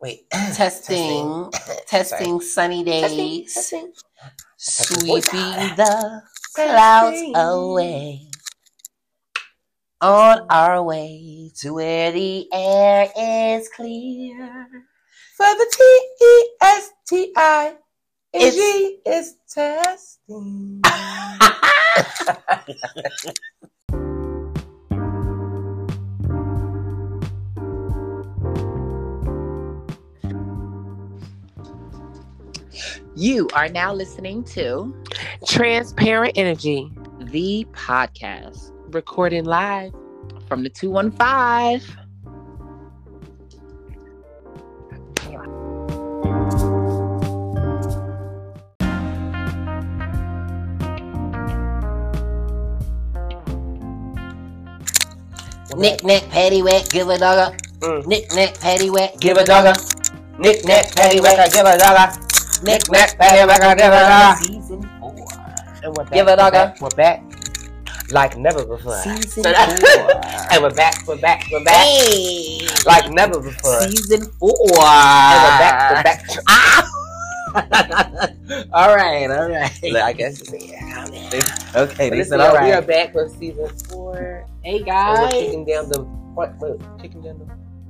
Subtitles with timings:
[0.00, 0.28] Wait.
[0.30, 1.50] Testing,
[1.86, 3.92] testing sunny days, Testing.
[4.56, 6.22] sweeping the
[6.54, 8.26] clouds away.
[10.02, 14.66] On our way to where the air is clear.
[15.36, 17.74] For the T E S T I
[18.32, 20.80] N It's- G is testing.
[33.20, 34.94] You are now listening to
[35.46, 36.90] Transparent energy.
[37.20, 39.92] the podcast Recording live.
[40.48, 41.82] from the 215.
[55.76, 57.56] Nick, nack, patty, whack, give a dogger.
[57.80, 58.06] Mm.
[58.06, 59.78] Nick, nack, patty, whack, Give a dogger.
[60.38, 62.12] Nick nack patty whack, I give a dogger.
[62.62, 64.36] Nick whack, I give a.
[64.44, 65.26] Season four.
[65.82, 66.12] And we're back.
[66.12, 66.74] Give a dogger.
[66.80, 67.22] We're back.
[68.10, 68.98] Like never before.
[68.98, 69.52] Season four.
[70.52, 71.06] and we're back.
[71.06, 71.46] We're back.
[71.50, 71.74] We're back.
[71.74, 72.66] Hey!
[72.84, 73.80] Like never before.
[73.82, 74.50] Season four.
[74.52, 75.90] And we're back.
[75.90, 76.26] We're back.
[76.48, 76.90] Ah!
[78.72, 79.82] all right, all right.
[79.82, 80.42] Look, I guess.
[80.52, 81.06] Yeah,
[81.76, 84.46] Okay, they listen, said all We are back with season four.
[84.62, 86.56] Hey And we're kicking down the what?
[86.58, 87.46] Wait, kicking down the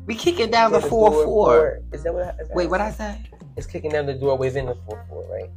[0.06, 1.80] we kicking down the the four four.
[1.92, 2.36] Is that what?
[2.40, 3.18] Is that Wait, what I say?
[3.60, 5.50] It's kicking down the door within the four four, right?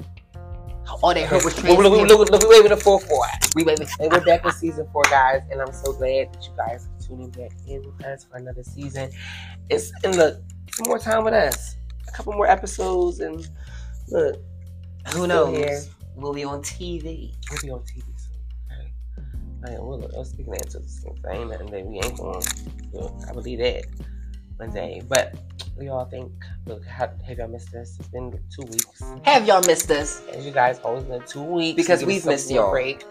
[1.02, 3.26] Oh, they heard what Look, look, look, look, look, we waving the four four.
[3.56, 3.88] We wait, wait.
[4.02, 5.42] And we're back with season four, guys.
[5.50, 8.62] And I'm so glad that you guys are tuning back in with us for another
[8.62, 9.10] season.
[9.70, 10.36] It's and look,
[10.74, 11.78] some more time with us.
[12.10, 13.48] A couple more episodes, and
[14.10, 14.36] look,
[15.14, 15.56] Who knows?
[15.56, 15.82] here.
[16.18, 17.34] We'll be on TV.
[17.52, 18.36] we'll be on TV soon.
[18.70, 18.92] Okay.
[19.66, 19.88] I am.
[19.88, 22.44] We'll, I was speaking into the same thing, and then we ain't going.
[23.30, 23.86] I believe that
[24.58, 25.02] one day.
[25.08, 25.36] But
[25.78, 26.32] we all think,
[26.66, 27.98] look, have, have y'all missed us?
[28.00, 29.04] It's been two weeks.
[29.24, 30.22] Have y'all missed us?
[30.34, 32.72] As you guys always been two weeks Because we we've missed y'all.
[32.72, 33.04] Break.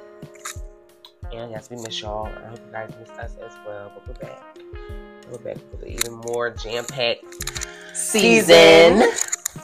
[1.33, 2.27] And yes, we miss y'all.
[2.27, 3.91] I hope you guys miss us as well.
[3.95, 4.59] But we're back.
[5.31, 7.25] We're back with an even more jam-packed
[7.95, 9.03] Season.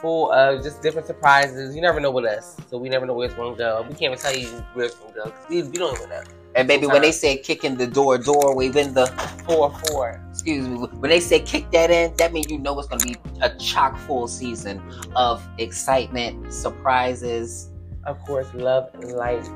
[0.00, 1.74] full of just different surprises.
[1.74, 3.82] You never know with us, so we never know where it's gonna go.
[3.82, 6.22] We can't even tell you where it's gonna go 'cause we, we don't even know.
[6.54, 9.06] And baby, when they say kicking the door, door waving the
[9.46, 10.22] Four four.
[10.48, 13.16] Excuse me, when they say kick that in, that means you know it's gonna be
[13.42, 14.82] a chock full season
[15.14, 17.70] of excitement, surprises.
[18.04, 19.50] Of course, love and lights,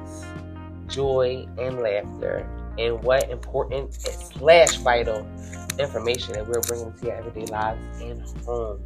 [0.88, 2.46] joy and laughter,
[2.78, 5.26] and what important slash vital
[5.78, 8.82] information that we're bringing to your everyday lives and home.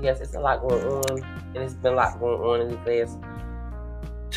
[0.00, 1.22] Yes, it's a lot going on,
[1.54, 3.18] and it's been a lot going on in these last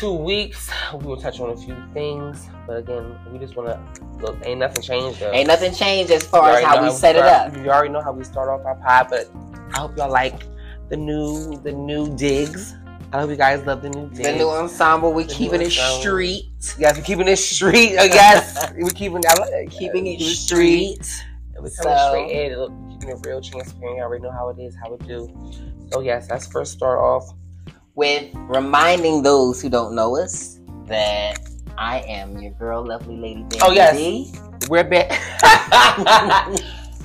[0.00, 0.70] two weeks.
[0.94, 4.38] We will touch on a few things, but again, we just want to look.
[4.44, 5.30] Ain't nothing changed though.
[5.30, 7.54] Ain't nothing changed as far as how know we set it up.
[7.54, 9.30] You already know how we start off our pod, but
[9.74, 10.42] I hope y'all like
[10.88, 12.74] the new the new digs.
[13.12, 14.22] I hope you guys love the new digs.
[14.22, 16.46] The new ensemble, we The keeping it street.
[16.48, 17.98] Oh, yes, we're keeping it street.
[17.98, 19.66] I guess we're keeping I like that.
[19.70, 21.24] Keeping it street.
[21.54, 22.58] And we're coming So- straight in.
[22.58, 23.96] Look, we're keeping it real transparent.
[23.98, 25.28] You already know how it is, how it do.
[25.92, 27.34] So yes, let's first start off.
[28.00, 31.38] With reminding those who don't know us that
[31.76, 33.42] I am your girl, lovely lady.
[33.42, 33.94] Baby Oh, yes.
[33.94, 34.32] D.
[34.70, 35.10] We're back.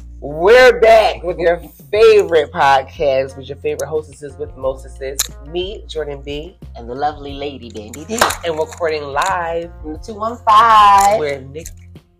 [0.21, 1.59] we're back with your
[1.91, 5.19] favorite podcast, with your favorite hostesses with mostesses.
[5.47, 8.17] Me, Jordan B, and the lovely lady, Dandy D.
[8.45, 11.67] and recording live From the 215 where Nick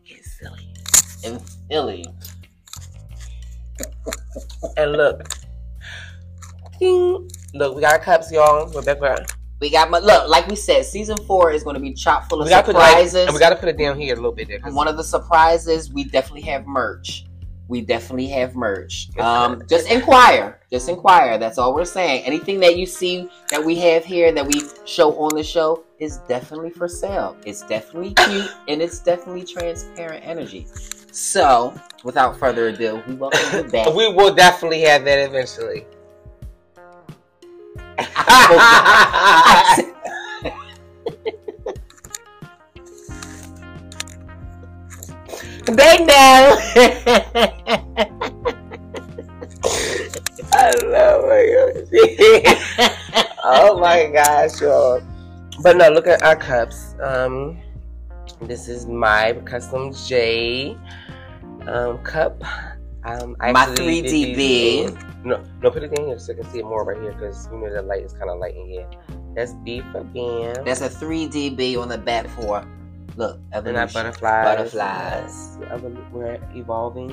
[0.06, 0.68] is silly.
[1.24, 2.06] and Philly.
[4.76, 5.24] And look,
[6.78, 7.30] ding.
[7.56, 8.70] Look, we got our cups, y'all.
[8.74, 9.28] We're back
[9.62, 12.42] We got my look, like we said, season four is going to be chock full
[12.42, 13.26] of we gotta put like, surprises.
[13.26, 14.60] and we gotta put it down here a little bit there.
[14.72, 17.26] one of the surprises, we definitely have merch.
[17.68, 19.10] We definitely have merch.
[19.18, 20.60] Um, just inquire.
[20.72, 21.40] Just inquire.
[21.40, 22.24] That's all we're saying.
[22.24, 26.18] Anything that you see that we have here that we show on the show is
[26.28, 27.36] definitely for sale.
[27.44, 30.68] It's definitely cute and it's definitely transparent energy.
[31.12, 31.74] So,
[32.04, 33.92] without further ado, we welcome you back.
[33.96, 35.88] we will definitely have that eventually.
[45.68, 46.58] They know.
[50.54, 51.42] I love my
[53.44, 55.02] oh my gosh, y'all.
[55.62, 56.96] But no, look at our cups.
[57.02, 57.60] Um,
[58.42, 60.78] this is my custom J
[61.68, 62.44] um, cup.
[63.06, 64.88] Um, I My 3D these B.
[65.24, 67.48] No, no, put it in here so you can see it more right here because
[67.52, 68.90] you know the light is kind of light in here.
[69.36, 70.66] That's B for Bam.
[70.66, 72.66] That's a 3DB on the back for
[73.16, 74.46] look, and our butterflies.
[74.46, 75.58] Butterflies.
[75.62, 75.82] Yes,
[76.12, 77.12] we're evolving.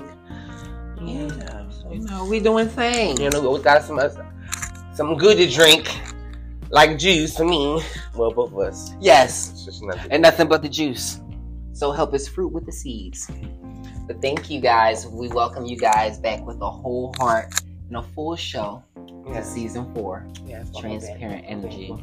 [1.04, 3.20] Yeah, you know, we doing things.
[3.20, 4.08] You know, we got some uh,
[4.94, 5.90] some good to drink,
[6.70, 7.82] like juice for me.
[8.14, 8.92] Well, both of us.
[9.00, 10.10] Yes, nothing.
[10.10, 11.20] and nothing but the juice.
[11.72, 13.30] So help us fruit with the seeds.
[14.06, 15.06] But thank you guys.
[15.06, 17.52] We welcome you guys back with a whole heart
[17.88, 18.82] and a full show
[19.26, 20.64] to season four, yeah.
[20.78, 21.94] Transparent Energy.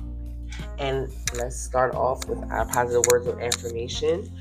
[0.77, 4.31] And let's start off with our positive words of affirmation.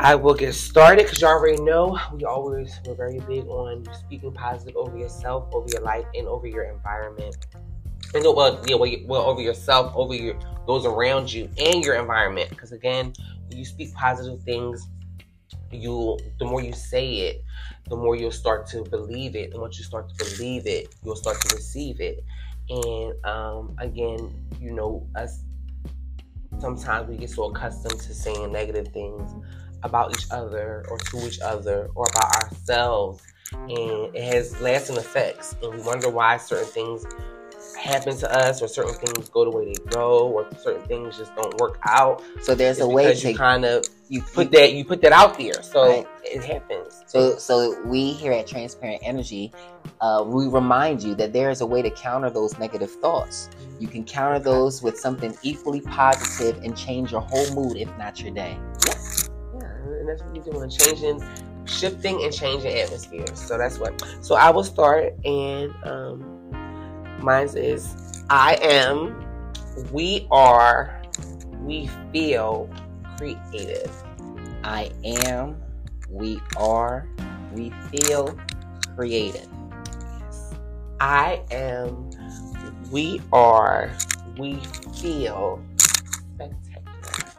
[0.00, 4.32] I will get started because you already know we always we're very big on speaking
[4.32, 7.36] positive over yourself, over your life, and over your environment.
[8.14, 12.50] And well, yeah, well, well, over yourself, over your those around you, and your environment.
[12.50, 13.12] Because again,
[13.48, 14.86] when you speak positive things,
[15.72, 17.44] you the more you say it,
[17.88, 19.52] the more you'll start to believe it.
[19.52, 22.24] And once you start to believe it, you'll start to receive it.
[22.70, 25.40] And um, again, you know, us
[26.58, 29.32] sometimes we get so accustomed to saying negative things
[29.82, 33.22] about each other or to each other or about ourselves.
[33.52, 35.56] And it has lasting effects.
[35.62, 37.06] And we wonder why certain things
[37.76, 41.34] happen to us or certain things go the way they go or certain things just
[41.34, 42.22] don't work out.
[42.42, 45.38] So there's a way to you kind of you put that you put that out
[45.38, 45.62] there.
[45.62, 46.06] So Right.
[46.24, 47.02] it happens.
[47.06, 49.52] So, so we here at Transparent Energy,
[50.00, 53.48] uh, we remind you that there is a way to counter those negative thoughts.
[53.78, 58.20] You can counter those with something equally positive and change your whole mood, if not
[58.20, 58.56] your day.
[58.86, 61.22] Yeah, and that's what we're doing, changing,
[61.66, 63.38] shifting, and changing atmospheres.
[63.40, 64.02] So that's what.
[64.20, 66.37] So I will start, and um,
[67.18, 69.14] mine is I am,
[69.92, 71.02] we are,
[71.62, 72.68] we feel
[73.16, 73.90] creative.
[74.64, 75.56] I am,
[76.10, 77.06] we are,
[77.54, 78.38] we feel
[78.96, 79.48] creative.
[81.00, 82.10] I am,
[82.90, 83.90] we are,
[84.36, 84.56] we
[85.00, 87.32] feel spectacular.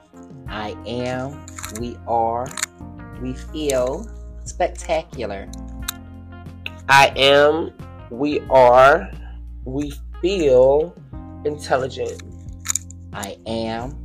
[0.48, 1.46] I am,
[1.80, 2.48] we are,
[3.22, 4.10] we feel
[4.46, 5.48] spectacular.
[6.88, 7.72] I am,
[8.10, 9.12] we are,
[9.65, 10.95] we feel
[11.45, 12.23] intelligent.
[13.13, 13.97] I am,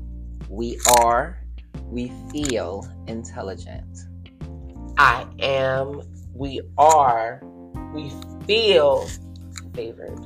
[0.48, 1.38] we are,
[1.84, 3.98] we feel intelligent.
[4.98, 6.02] I am,
[6.32, 7.40] we are,
[7.92, 8.12] we
[8.46, 9.08] feel
[9.74, 10.20] favored.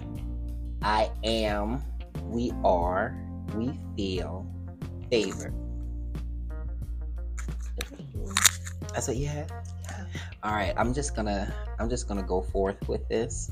[0.82, 1.82] I am,
[2.25, 3.16] we are,
[3.54, 4.46] we feel
[5.10, 5.54] favored.
[8.92, 9.50] That's what you had?
[9.84, 10.04] Yeah.
[10.42, 13.50] All right, I'm just gonna I'm just gonna go forth with this.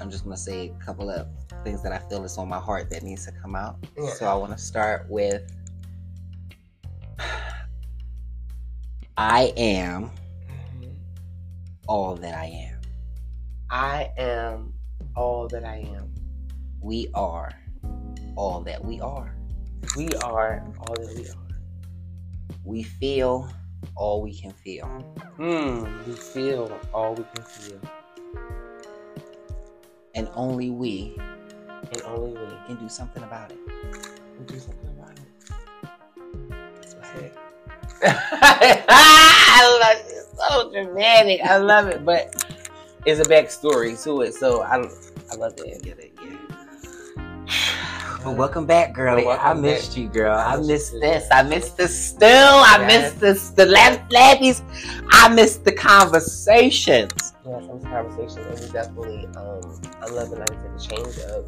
[0.00, 1.26] I'm just gonna say a couple of
[1.64, 3.76] things that I feel is on my heart that needs to come out.
[3.96, 4.10] Yeah.
[4.10, 5.42] So I want to start with
[9.16, 10.10] I am
[10.78, 10.96] Mhm.
[11.88, 12.80] all that I am.
[13.70, 14.74] I am
[15.16, 16.14] all that I am.
[16.80, 17.50] We are
[18.36, 19.34] all that we are.
[19.96, 21.46] We are all that we are.
[22.64, 23.48] We feel
[23.94, 24.86] all we can feel.
[25.36, 25.84] Hmm.
[26.06, 27.80] We feel all we can feel,
[30.16, 31.14] And only we
[31.92, 33.58] and only we can do something about it.
[33.68, 36.50] can do something about it.
[36.80, 38.84] That's what's it.
[38.88, 40.12] I love it.
[40.12, 41.40] It's so dramatic.
[41.42, 42.34] I love it, but
[43.04, 44.78] it's a backstory to it, so I,
[45.30, 45.82] I love it.
[45.82, 46.05] Get it,
[48.32, 49.16] welcome back, girl.
[49.24, 50.36] Welcome I missed you, girl.
[50.36, 51.26] I missed this.
[51.30, 52.28] I missed the still.
[52.30, 53.02] I Yes.
[53.02, 53.50] missed this.
[53.50, 54.62] The laugh, laughies.
[55.10, 57.32] I missed the conversations.
[57.46, 58.36] Yeah, some conversations.
[58.46, 60.38] and we definitely, um, I love it.
[60.38, 61.44] Like I said, the change of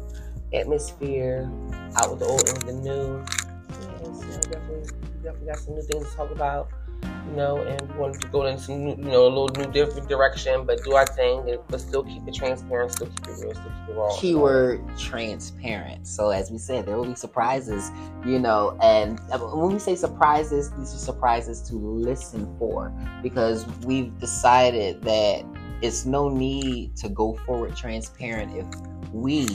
[0.53, 1.49] atmosphere,
[1.97, 3.17] out with the old and the new.
[3.19, 4.91] Yeah, so definitely,
[5.23, 6.69] definitely got some new things to talk about.
[7.03, 10.09] You know, and wanted to go in some, new, you know, a little new different
[10.09, 13.53] direction, but do our thing, but still keep it transparent, still keep it real, still
[13.53, 14.17] keep it raw.
[14.17, 16.07] Keyword transparent.
[16.07, 17.91] So, as we said, there will be surprises,
[18.25, 22.91] you know, and uh, when we say surprises, these are surprises to listen for
[23.21, 25.45] because we've decided that
[25.81, 28.65] it's no need to go forward transparent if
[29.13, 29.47] we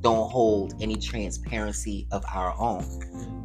[0.00, 2.84] don't hold any transparency of our own.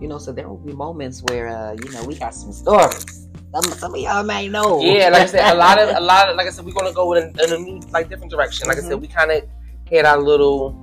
[0.01, 3.27] You know, so there will be moments where, uh, you know, we got some stories.
[3.53, 4.81] Some, some of y'all may know.
[4.81, 6.93] Yeah, like I said, a lot of, a lot of, like I said, we're gonna
[6.93, 8.67] go in, in a new, like different direction.
[8.67, 8.87] Like I Mhm.
[8.89, 9.43] said, we kind of
[9.91, 10.75] had our little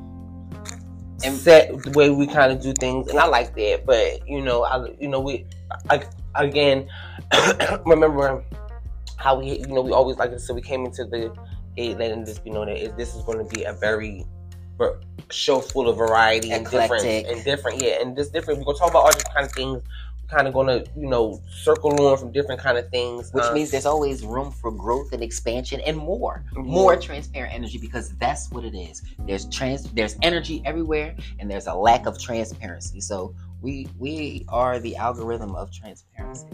[1.24, 3.84] And- set the way we kind of do things, and I like that.
[3.86, 5.46] But you know, I, you know, we,
[5.90, 6.02] I,
[6.34, 6.88] again,
[7.86, 8.44] remember
[9.16, 11.32] how we, you know, we always like I said, we came into the,
[11.76, 14.37] it, letting this be known that this is going to be a very ver-
[15.30, 17.26] show full of variety and different Eclectic.
[17.28, 18.58] and different, yeah, and just different.
[18.60, 19.82] We're gonna talk about all different kind of things.
[20.28, 23.70] Kind of gonna, you know, circle on from different kind of things, Which um, means
[23.70, 26.44] there's always room for growth and expansion and more.
[26.52, 29.02] More transparent energy because that's what it is.
[29.20, 33.00] There's trans there's energy everywhere and there's a lack of transparency.
[33.00, 36.46] So we we are the algorithm of transparency.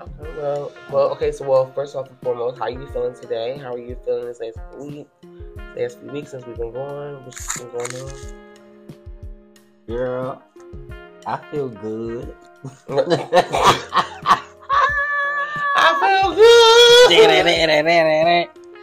[0.00, 1.30] Okay, well, well, okay.
[1.32, 3.56] So, well, first off and foremost, how are you feeling today?
[3.58, 5.06] How are you feeling this last week,
[5.76, 7.22] last few weeks since we've been going?
[7.24, 8.12] What's been going on?
[9.86, 10.42] Girl,
[11.26, 12.34] I feel good.
[15.74, 17.10] I feel good.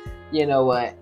[0.31, 0.95] you know what?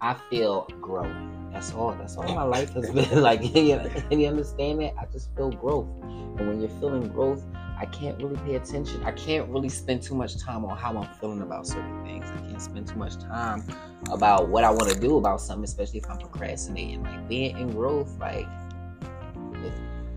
[0.00, 1.50] I feel growing.
[1.52, 1.92] That's all.
[1.94, 3.42] That's all my life has been like.
[3.54, 4.94] You, you understand that?
[4.98, 7.44] I just feel growth, and when you're feeling growth,
[7.80, 9.02] I can't really pay attention.
[9.04, 12.26] I can't really spend too much time on how I'm feeling about certain things.
[12.26, 13.62] I can't spend too much time
[14.10, 17.04] about what I want to do about something, especially if I'm procrastinating.
[17.04, 18.48] Like being in growth, like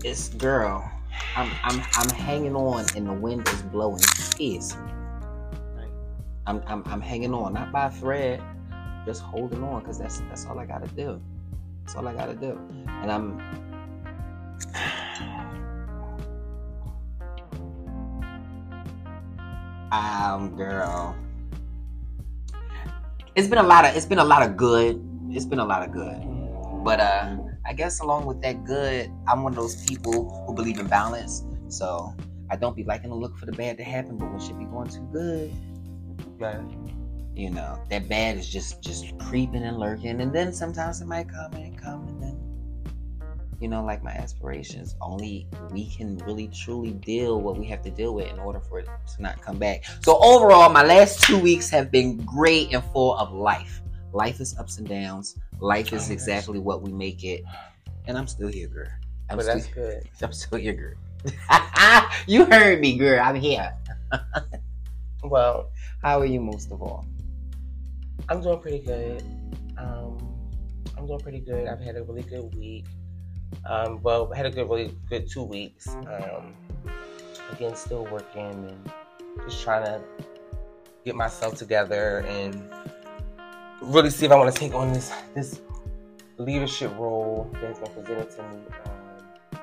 [0.04, 0.90] it's girl.
[1.36, 4.76] I'm I'm I'm hanging on, and the wind is blowing fierce.
[6.46, 8.42] I'm, I'm I'm hanging on, not by a thread,
[9.06, 11.20] just holding on, cause that's that's all I gotta do.
[11.84, 13.40] That's all I gotta do, and I'm.
[19.92, 21.14] Um, girl,
[23.36, 25.02] it's been a lot of it's been a lot of good.
[25.30, 26.16] It's been a lot of good,
[26.82, 30.78] but uh, I guess along with that good, I'm one of those people who believe
[30.78, 31.44] in balance.
[31.68, 32.14] So
[32.50, 34.64] I don't be liking to look for the bad to happen, but when shit be
[34.64, 35.52] going too good,
[36.38, 36.58] Right.
[37.34, 41.28] you know that bad is just just creeping and lurking and then sometimes it might
[41.28, 42.21] come and come and
[43.62, 44.96] you know like my aspirations.
[45.00, 48.80] Only we can really truly deal what we have to deal with in order for
[48.80, 49.84] it to not come back.
[50.02, 53.80] So overall my last two weeks have been great and full of life.
[54.12, 55.38] Life is ups and downs.
[55.60, 57.44] Life is exactly what we make it.
[58.06, 58.88] And i'm still here girl.
[59.30, 60.08] I'm, But still, that's good.
[60.22, 60.94] I'm still here girl.
[62.26, 63.20] You heard me girl.
[63.24, 63.72] I'm here.
[65.24, 65.70] Well,
[66.02, 67.06] how are you most of all?
[68.28, 69.22] I'm doing pretty good.
[69.78, 70.18] Um,
[70.98, 71.68] I'm doing pretty good.
[71.68, 72.86] I've had a really good week.
[73.66, 75.88] Um, well, had a good, really good two weeks.
[75.88, 76.54] Um,
[77.52, 78.92] again, still working and
[79.44, 80.02] just trying to
[81.04, 82.68] get myself together and
[83.80, 85.60] really see if I want to take on this this
[86.38, 88.58] leadership role that's been presented to me.
[88.84, 89.60] Um,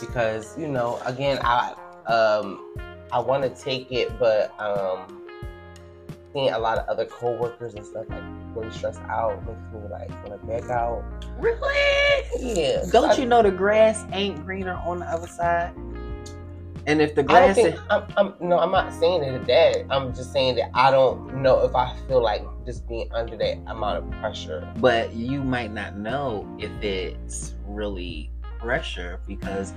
[0.00, 1.74] because you know, again, I
[2.06, 2.74] um,
[3.12, 5.22] I want to take it, but um,
[6.32, 8.22] seeing a lot of other coworkers and stuff like
[8.54, 11.02] really stressed out makes me like want to back out.
[11.38, 12.82] really Yeah.
[12.90, 15.72] Don't I- you know the grass ain't greener on the other side?
[16.84, 19.86] And if the I grass, think is, I'm, I'm no, I'm not saying that that.
[19.88, 23.58] I'm just saying that I don't know if I feel like just being under that
[23.68, 24.68] amount of pressure.
[24.80, 28.31] but you might not know if it's really
[28.62, 29.72] pressure because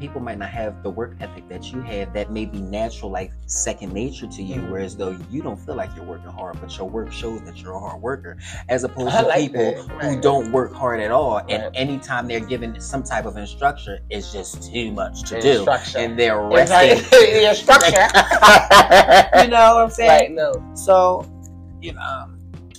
[0.00, 3.32] people might not have the work ethic that you have that may be natural, like
[3.46, 4.56] second nature to you.
[4.56, 4.70] Mhm.
[4.70, 7.74] Whereas though you don't feel like you're working hard, but your work shows that you're
[7.74, 10.04] a hard worker, as opposed I to like people that.
[10.04, 11.36] who don't work hard at all.
[11.36, 11.50] Right.
[11.50, 15.66] And anytime they're given some type of instruction, it's just too much to do,
[15.96, 17.04] and they're resting.
[17.12, 17.52] yeah,
[19.44, 20.08] you know what I'm saying?
[20.08, 20.30] right?
[20.32, 21.26] No, So,
[21.80, 22.26] you know,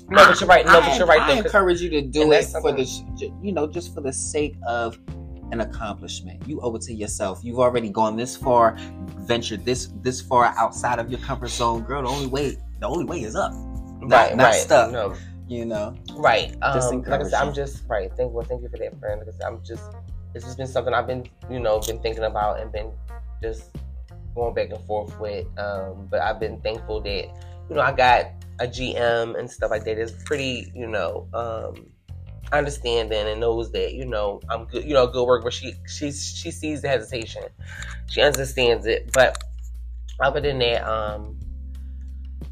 [0.09, 0.65] no, but you're right.
[0.65, 1.21] No, I, but you're right.
[1.21, 2.83] I though, encourage you to do it for the,
[3.41, 4.97] you know, just for the sake of
[5.51, 6.41] an accomplishment.
[6.47, 7.41] You owe it to yourself.
[7.43, 8.75] You've already gone this far,
[9.19, 12.01] ventured this this far outside of your comfort zone, girl.
[12.03, 13.53] The only way, the only way is up.
[13.53, 14.55] Not, right, not right.
[14.55, 14.91] stuck.
[14.91, 15.15] No,
[15.47, 16.55] You know, Right.
[16.61, 18.11] Um, Just like I said, I'm just right.
[18.15, 19.19] Thank well, thank you for that, friend.
[19.19, 19.83] Like I said, I'm just
[20.33, 22.91] it's just been something I've been, you know, been thinking about and been
[23.41, 23.75] just
[24.33, 25.45] going back and forth with.
[25.59, 27.25] Um, but I've been thankful that,
[27.69, 28.27] you know, I got
[28.59, 29.97] a GM and stuff like that.
[29.97, 31.87] It's pretty, you know, um
[32.51, 36.11] understanding and knows that, you know, I'm good you know, good work, but she she
[36.11, 37.43] she sees the hesitation.
[38.09, 39.11] She understands it.
[39.13, 39.43] But
[40.19, 41.37] other than that, um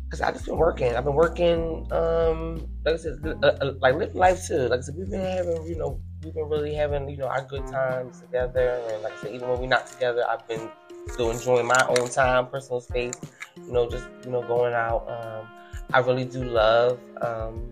[0.09, 0.95] Cause I just been working.
[0.95, 4.67] I've been working, um, like I said, uh, uh, like living life too.
[4.67, 7.43] Like I said, we've been having, you know, we've been really having, you know, our
[7.43, 8.81] good times together.
[8.89, 10.67] And like I said, even when we're not together, I've been
[11.09, 13.13] still enjoying my own time, personal space.
[13.55, 15.07] You know, just you know, going out.
[15.07, 15.47] Um,
[15.93, 17.71] I really do love, um,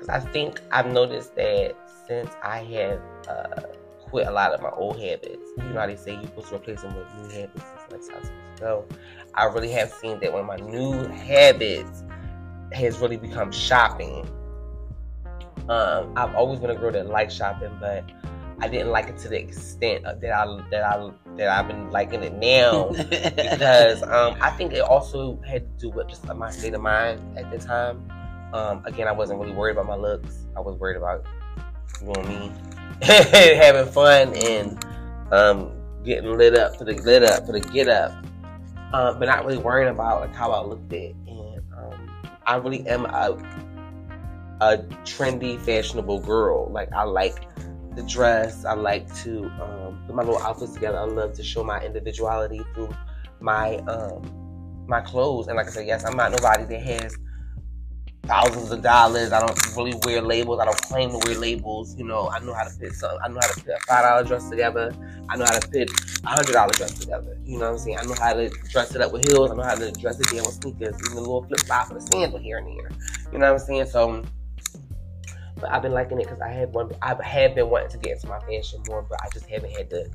[0.00, 1.76] because I think I've noticed that
[2.06, 3.62] since I have uh,
[4.02, 5.50] quit a lot of my old habits.
[5.58, 7.64] You know how they say you're supposed to replace them with new habits.
[7.90, 8.84] That's how it's supposed to go.
[9.34, 12.02] I really have seen that one of my new habits
[12.72, 14.26] has really become shopping.
[15.68, 18.10] Um, I've always been a girl that likes shopping, but
[18.60, 22.22] I didn't like it to the extent that I that I that I've been liking
[22.22, 26.74] it now because um, I think it also had to do with just my state
[26.74, 28.10] of mind at the time.
[28.52, 30.46] Um, again, I wasn't really worried about my looks.
[30.56, 31.24] I was worried about
[32.00, 32.52] you know me
[33.02, 34.84] having fun and
[35.32, 35.72] um,
[36.04, 38.12] getting lit up for the lit up for the get up,
[38.92, 41.14] uh, but not really worrying about like how I looked at.
[41.26, 42.10] And um,
[42.46, 43.36] I really am a
[44.60, 46.70] a trendy, fashionable girl.
[46.70, 47.46] Like I like
[47.94, 48.64] the dress.
[48.64, 50.98] I like to um, put my little outfits together.
[50.98, 52.90] I love to show my individuality through
[53.40, 55.48] my um, my clothes.
[55.48, 57.16] And like I said, yes, I'm not nobody that has
[58.22, 59.32] thousands of dollars.
[59.32, 60.60] I don't really wear labels.
[60.60, 61.96] I don't claim to wear labels.
[61.96, 63.16] You know, I know how to put some.
[63.24, 64.94] I know how to put a five dollar dress together.
[65.28, 65.90] I know how to put
[66.24, 67.36] a hundred dollar dress together.
[67.44, 67.98] You know what I'm saying?
[67.98, 69.50] I know how to dress it up with heels.
[69.50, 72.02] I know how to dress it down with sneakers, even a little flip flop with
[72.02, 72.90] a sandal here and there.
[73.32, 73.86] You know what I'm saying?
[73.86, 74.24] So.
[75.56, 76.90] But I've been liking it because I have one.
[77.02, 79.90] I have been wanting to get into my fashion more, but I just haven't had
[79.90, 80.10] the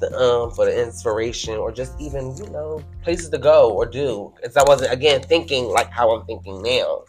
[0.00, 4.32] the um for the inspiration or just even you know places to go or do.
[4.36, 7.04] Because I wasn't again thinking like how I'm thinking now.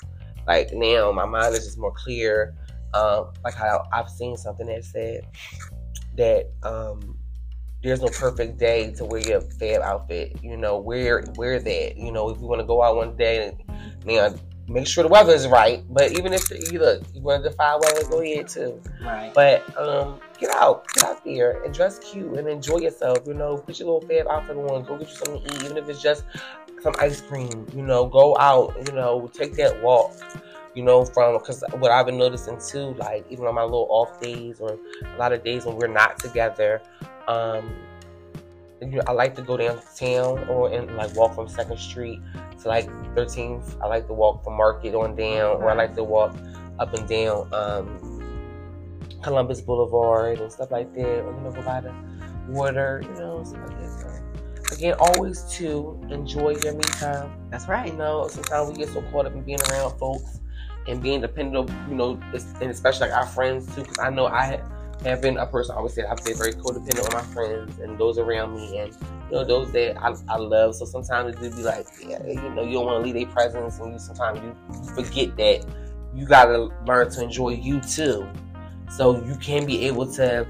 [0.47, 2.55] Like now, my mind is just more clear.
[2.93, 5.25] Um, like how I've seen something that said
[6.17, 7.17] that um,
[7.83, 10.37] there's no perfect day to wear your fab outfit.
[10.43, 11.97] You know, wear wear that.
[11.97, 13.55] You know, if you want to go out one day,
[14.05, 14.33] now
[14.67, 15.83] make sure the weather is right.
[15.89, 18.81] But even if you look, you want to defy weather, go ahead too.
[19.03, 19.33] Right.
[19.33, 23.19] But um, get out, get out there and dress cute and enjoy yourself.
[23.25, 24.83] You know, put your little fab outfit on.
[24.83, 26.23] Go get you something to eat, even if it's just
[26.81, 27.67] some ice cream.
[27.75, 28.75] You know, go out.
[28.87, 30.13] You know, take that walk.
[30.73, 34.21] You know, from because what I've been noticing too, like even on my little off
[34.21, 36.81] days or a lot of days when we're not together,
[37.27, 37.69] um,
[38.81, 42.19] you know, I like to go downtown or and like walk from Second Street
[42.61, 43.81] to like 13th.
[43.81, 46.35] I like to walk from Market on down, or I like to walk
[46.79, 48.21] up and down um,
[49.21, 51.93] Columbus Boulevard and stuff like that, or you know, go by the
[52.47, 53.99] water, you know, stuff like that.
[53.99, 54.10] So,
[54.71, 57.31] again, always to enjoy your me time.
[57.49, 57.95] That's You right.
[57.95, 60.39] know, sometimes we get so caught up in being around folks
[60.87, 64.09] and being dependent on, you know, it's- and especially like our friends too, because I
[64.09, 64.59] know I
[65.03, 67.97] have been a person, I always say I've been very codependent on my friends and
[67.97, 68.93] those around me and,
[69.29, 70.75] you know, those that I, I love.
[70.75, 73.33] So sometimes it do be like, yeah, you know, you don't want to leave their
[73.33, 74.55] presence and you sometimes you
[74.93, 75.65] forget that
[76.13, 78.27] you got to learn to enjoy you too.
[78.89, 80.45] So you can be able to,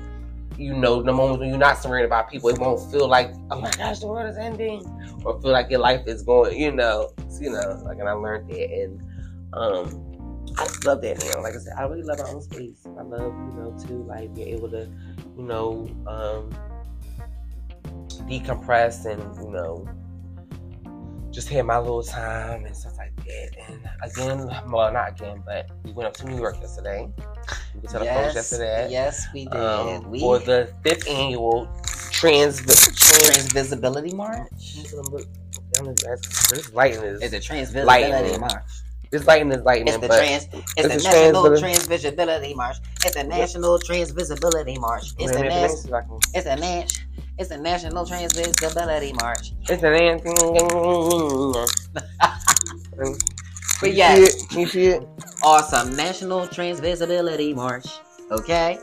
[0.57, 3.59] you know, the moments when you're not surrounded by people, it won't feel like, oh
[3.59, 4.83] my gosh, the world is ending,
[5.25, 8.49] or feel like your life is going, you know, you know, like, and I learned
[8.49, 9.01] that, and
[9.53, 10.11] um,
[10.57, 11.41] I love that now.
[11.41, 12.85] Like I said, I really love my own space.
[12.85, 14.89] I love, you know, to like be able to,
[15.37, 16.49] you know, um,
[18.27, 19.87] decompress and you know,
[21.31, 23.49] just have my little time and stuff like that.
[23.69, 27.09] And again, well, not again, but we went up to New York yesterday.
[27.75, 29.55] We to the Yes, yesterday yes, we did.
[29.55, 31.67] um, we for the fifth annual
[32.11, 32.87] trans trans.
[32.87, 34.49] Transvisibility March.
[34.51, 34.93] This
[36.73, 38.39] lighting is It's a Transvisibility Lightning.
[38.41, 38.63] March.
[39.09, 40.47] this lighting is lightning, It's the trans.
[40.53, 42.77] It's, it's the a National transvisi- Transvisibility March.
[43.05, 45.05] It's the National Transvisibility March.
[45.17, 45.87] It's the nas-
[46.33, 47.05] it's a Nash.
[47.41, 49.53] It's the National Transvisibility March.
[49.67, 50.35] it's an anthem.
[53.81, 55.07] But yes, Can you see it?
[55.41, 57.87] awesome National Transvisibility March.
[58.29, 58.77] Okay,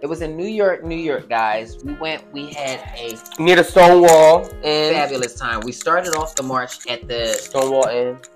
[0.00, 1.76] it was in New York, New York, guys.
[1.84, 2.32] We went.
[2.32, 5.60] We had a Near the Stonewall and fabulous time.
[5.60, 8.26] We started off the march at the Stonewall and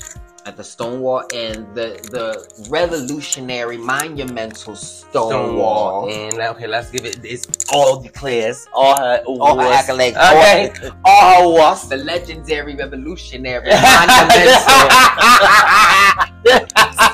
[0.44, 6.10] at the Stonewall and the the revolutionary, monumental Stonewall.
[6.10, 10.16] And okay, let's give it this all the class, all her All her accolades.
[10.16, 10.72] Okay,
[11.04, 11.86] all her awards.
[11.88, 14.52] The legendary, revolutionary, monumental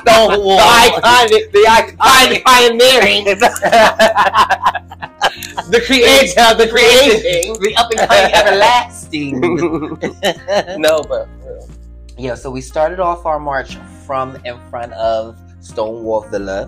[0.01, 0.57] Stonewall.
[0.57, 3.25] The iconic, the iconic pioneering,
[5.69, 7.53] the creator, the creating.
[7.61, 9.39] the up and coming everlasting.
[10.81, 11.27] no, but
[12.19, 16.67] yeah, so we started off our march from in front of Stonewall Villa,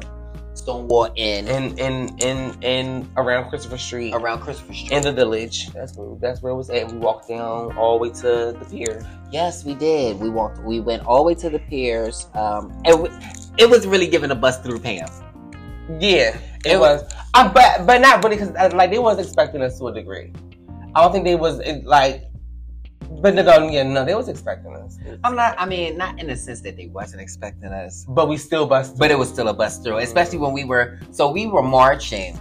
[0.54, 4.92] Stonewall Inn, in in in in around Christopher Street, around Christopher Street.
[4.92, 5.68] in the village.
[5.74, 6.92] That's where that's where it was at.
[6.92, 9.06] We walked down all the way to the pier.
[9.32, 10.20] yes, we did.
[10.20, 10.60] We walked.
[10.64, 12.28] We went all the way to the piers.
[12.34, 13.10] Um, and we,
[13.58, 15.08] it was really giving a bus through Pam.
[16.00, 17.04] Yeah, it It was.
[17.34, 20.32] Um, but but not really because like they was expecting us to a degree.
[20.96, 22.24] I don't think they was it, like.
[23.20, 24.98] But no, no, yeah, no, they was expecting us.
[25.24, 25.56] I'm not.
[25.60, 28.98] I mean, not in the sense that they wasn't expecting us, But we still bust.
[28.98, 29.98] but it was still a bust through.
[29.98, 31.00] Especially when we were.
[31.12, 32.40] So we were marching,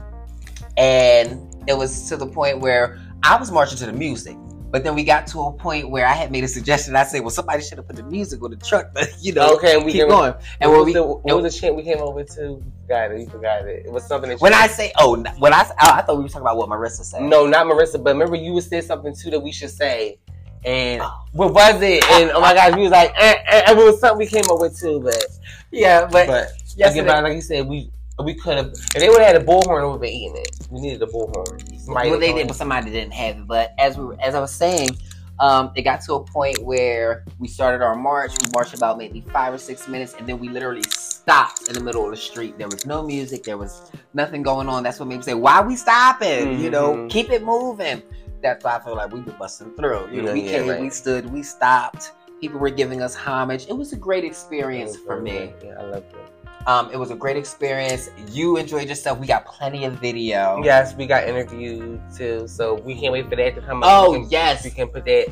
[0.77, 4.37] and it was to the point where I was marching to the music.
[4.71, 6.95] But then we got to a point where I had made a suggestion.
[6.95, 9.57] I said, "Well, somebody should have put the music on the truck, but you know,
[9.57, 11.99] okay, we keep going." And when we, was, the, what was the chant we came
[11.99, 12.63] over to?
[12.83, 13.19] Forgot it.
[13.19, 13.87] We forgot it.
[13.87, 16.23] It was something that when you- I say, "Oh," when I, I I thought we
[16.23, 17.23] were talking about what Marissa said.
[17.23, 20.19] no, not Marissa, but remember you said something too that we should say.
[20.65, 21.25] And Oh.
[21.33, 22.05] what was it?
[22.11, 24.45] And oh my gosh, we was like, eh, eh, and it was something we came
[24.51, 25.01] up with too.
[25.01, 25.25] But
[25.71, 27.91] yeah, but, but again, like you said, we
[28.23, 28.67] we could have.
[28.69, 30.57] If they would have had a bullhorn, we would have been eating it.
[30.71, 31.79] We needed a bullhorn.
[31.81, 33.47] Somebody well, they did, but somebody didn't have it.
[33.47, 34.91] But as we, as I was saying,
[35.39, 38.33] um, it got to a point where we started our march.
[38.43, 41.81] We marched about maybe five or six minutes, and then we literally stopped in the
[41.81, 42.59] middle of the street.
[42.59, 43.45] There was no music.
[43.45, 44.83] There was nothing going on.
[44.83, 46.61] That's what made me say, "Why we stopping?
[46.61, 47.11] You know, Mhm.
[47.11, 48.03] keep it moving."
[48.43, 50.09] That's why I feel like we were busting through.
[50.11, 50.81] You know, Yeah, we yeah, came, right.
[50.81, 53.67] we stood, we stopped, People were giving us homage.
[53.69, 55.53] It was a great experience for me.
[55.63, 56.67] Yeah, I loved it.
[56.67, 58.09] Um, it was a great experience.
[58.31, 59.19] You enjoyed yourself.
[59.19, 60.63] We got plenty of video.
[60.65, 63.91] Yes, we got interviewed too, so we can't wait for that to come up.
[63.93, 64.65] Oh, We can- yes.
[64.65, 65.27] we can put that.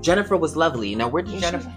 [0.00, 0.94] Jennifer was lovely.
[0.94, 1.72] Now, where did Jennifer?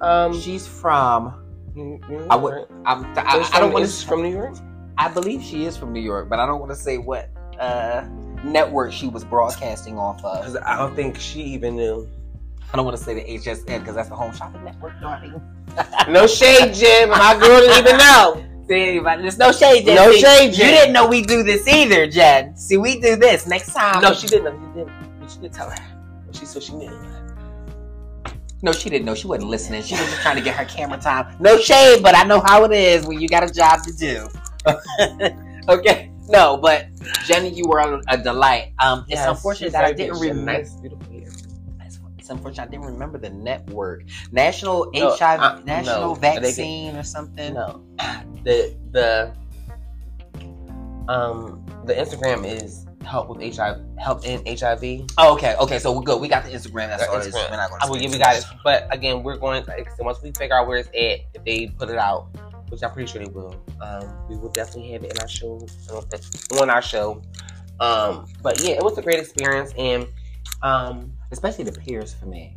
[0.00, 1.34] Um, She's from.
[1.74, 2.54] New- New I would.
[2.54, 2.70] York.
[2.86, 4.06] I'm, I, I don't want to.
[4.06, 4.54] from New York.
[4.96, 8.04] I believe she is from New York, but I don't want to say what uh,
[8.44, 10.40] network she was broadcasting off of.
[10.40, 12.08] Because I don't think she even knew.
[12.72, 15.40] I don't want to say the HSN because that's the Home Shopping Network, darling.
[16.08, 17.08] No shade, Jim.
[17.08, 18.44] My girl didn't even know.
[18.68, 19.96] See, but there's no shade, Jen.
[19.96, 22.56] No See, shade, You didn't know we do this either, Jen.
[22.56, 24.00] See, we do this next time.
[24.00, 24.72] No, she didn't know.
[24.72, 25.20] She didn't.
[25.20, 25.76] But she did tell her.
[26.32, 26.90] She said she knew.
[28.62, 29.14] No, she didn't know.
[29.14, 29.82] She wasn't listening.
[29.82, 31.36] She was just trying to get her camera time.
[31.38, 34.28] No shade, but I know how it is when you got a job to do.
[35.68, 36.10] okay.
[36.28, 36.86] No, but
[37.26, 38.72] Jenny, you were a, a delight.
[38.78, 40.22] Um, it's unfortunate that I didn't good.
[40.22, 40.52] She had remember.
[40.62, 41.28] Nice, beautiful hair.
[41.84, 46.32] It's, it's unfortunate I didn't remember the network, National No, HIV, uh, National no, they
[46.32, 47.54] can- Vaccine or something.
[47.54, 47.84] No,
[48.44, 49.34] the the
[51.08, 55.06] um the Instagram is help with HIV, help in HIV.
[55.18, 55.78] Oh, okay, okay.
[55.78, 56.20] So we're good.
[56.22, 56.88] We got the Instagram.
[56.88, 57.34] That's The all it is.
[57.34, 57.50] Instagram.
[57.50, 57.86] We're not going to.
[57.86, 59.64] I will give you guys, but again, we're going.
[59.66, 62.28] Like, so once we figure out where it's at, if they put it out,
[62.68, 65.66] which I'm pretty sure they will, um, we will definitely have it in our show
[66.60, 67.22] on our show.
[67.80, 70.06] Um, but yeah, it was a great experience, and
[70.62, 72.56] um, especially the peers for me.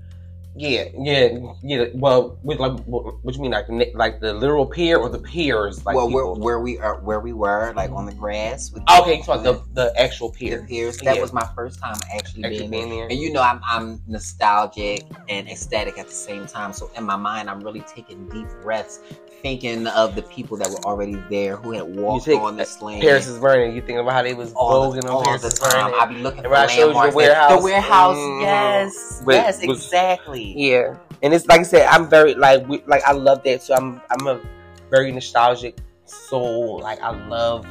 [0.57, 1.85] Yeah, yeah, yeah.
[1.93, 5.85] Well, with like, what, you mean, like, the like the literal pier or the peers,
[5.85, 6.39] like well, where, people?
[6.39, 8.71] where we are, where we were, like on the grass.
[8.71, 10.97] With okay, so the the actual the pier, piers.
[10.97, 11.21] That Yeah.
[11.21, 13.07] was my first time actually, actually being being there.
[13.07, 16.73] And you know, I'm I'm nostalgic and ecstatic at the same time.
[16.73, 18.99] So in my mind, I'm really taking deep breaths,
[19.43, 23.01] thinking of the people that were already there who had walked on this land.
[23.01, 23.75] Paris is burning.
[23.75, 25.91] You thinking about how they was all voguing the, on all Paris the time.
[25.91, 25.99] burning?
[25.99, 27.57] I be looking for I showed you the warehouse?
[27.57, 28.41] The warehouse, Mhm.
[28.41, 30.46] yes, With- yes, exactly.
[30.55, 33.73] Yeah, and it's like I said, I'm very like we, like I love that too.
[33.73, 34.41] I'm I'm a
[34.89, 36.79] very nostalgic soul.
[36.79, 37.65] Like I love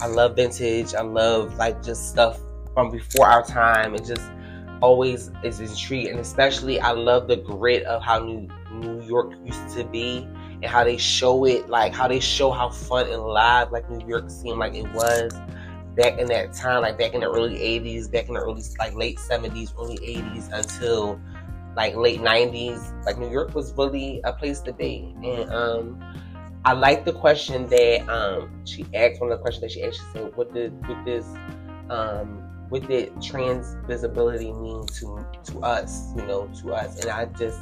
[0.00, 0.94] I love vintage.
[0.94, 2.40] I love like just stuff
[2.74, 3.94] from before our time.
[3.94, 4.30] It just
[4.80, 9.76] always is intriguing, and especially I love the grit of how New New York used
[9.76, 10.26] to be
[10.62, 11.68] and how they show it.
[11.68, 15.32] Like how they show how fun and live like New York seemed like it was.
[15.96, 18.94] Back in that time, like back in the early '80s, back in the early, like
[18.94, 21.20] late '70s, early '80s, until
[21.78, 25.14] like late 90s like new york was really a place to be.
[25.24, 25.84] And um
[26.64, 29.98] i like the question that um she asked one of the questions that she asked
[30.00, 31.24] she said what did with this
[31.88, 37.00] um what did trans visibility mean to to us you know to us?
[37.00, 37.60] And i just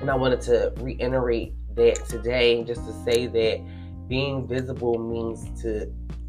[0.00, 3.64] and i wanted to reiterate that today just to say that
[4.08, 5.86] being visible means to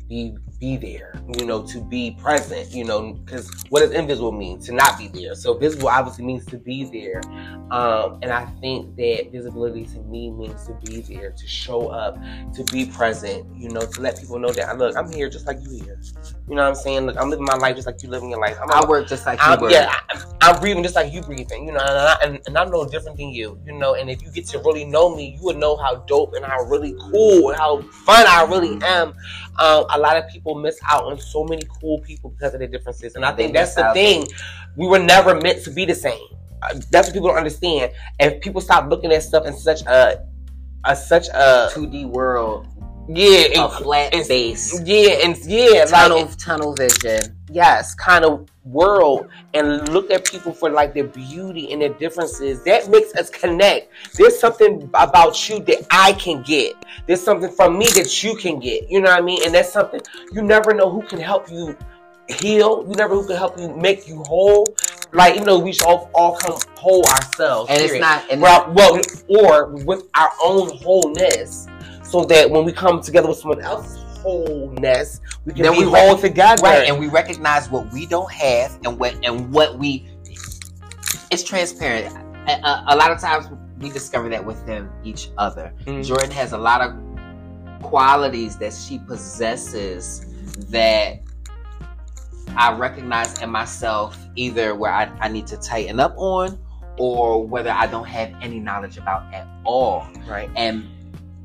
[0.07, 4.59] be be there you know to be present you know because what does invisible mean
[4.59, 7.21] to not be there so visible obviously means to be there
[7.71, 12.17] um, and i think that visibility to me means to be there to show up
[12.53, 15.57] to be present you know to let people know that look i'm here just like
[15.61, 15.99] you here
[16.47, 18.39] you know what i'm saying look i'm living my life just like you living your
[18.39, 19.71] life i'm, I work just like you I'm, work.
[19.71, 22.69] yeah, I, I'm breathing just like you breathing, you know, and, I, and, and I'm
[22.71, 23.95] no different than you, you know.
[23.95, 26.63] And if you get to really know me, you would know how dope and how
[26.63, 29.09] really cool and how fun I really am.
[29.59, 32.67] Um, a lot of people miss out on so many cool people because of their
[32.67, 34.27] differences, and I think that's the thing.
[34.75, 36.27] We were never meant to be the same.
[36.61, 37.91] Uh, that's what people don't understand.
[38.19, 40.25] If people stop looking at stuff in such a,
[40.85, 42.67] a such a 2D world,
[43.07, 47.35] yeah, a and, flat and- base, yeah, and yeah, tunnel like tunnel vision.
[47.49, 52.63] yes, kind of world and look at people for like their beauty and their differences.
[52.65, 53.91] That makes us connect.
[54.15, 56.75] There's something about you that I can get.
[57.05, 58.89] There's something from me that you can get.
[58.89, 59.41] You know what I mean?
[59.45, 61.77] And that's something you never know who can help you
[62.27, 62.85] heal.
[62.87, 64.67] You never know who can help you make you whole.
[65.13, 67.69] Like you know, we should all, all come whole ourselves.
[67.71, 68.29] And it's not.
[68.29, 71.67] And well, well, or with our own wholeness,
[72.07, 75.83] so that when we come together with someone else's wholeness, we can Then be we
[75.85, 76.61] whole rec- together.
[76.63, 80.07] right, and we recognize what we don't have and what and what we.
[81.31, 82.15] It's transparent.
[82.47, 83.47] A, a, a lot of times
[83.79, 85.73] we discover that within each other.
[85.85, 86.05] Mhm.
[86.05, 86.93] Jordan has a lot of
[87.83, 90.25] qualities that she possesses
[90.69, 91.19] that
[92.55, 96.57] I recognize in myself, either where I, I need to tighten up on
[96.97, 100.07] or whether I don't have any knowledge about at all.
[100.27, 100.49] right.
[100.55, 100.85] And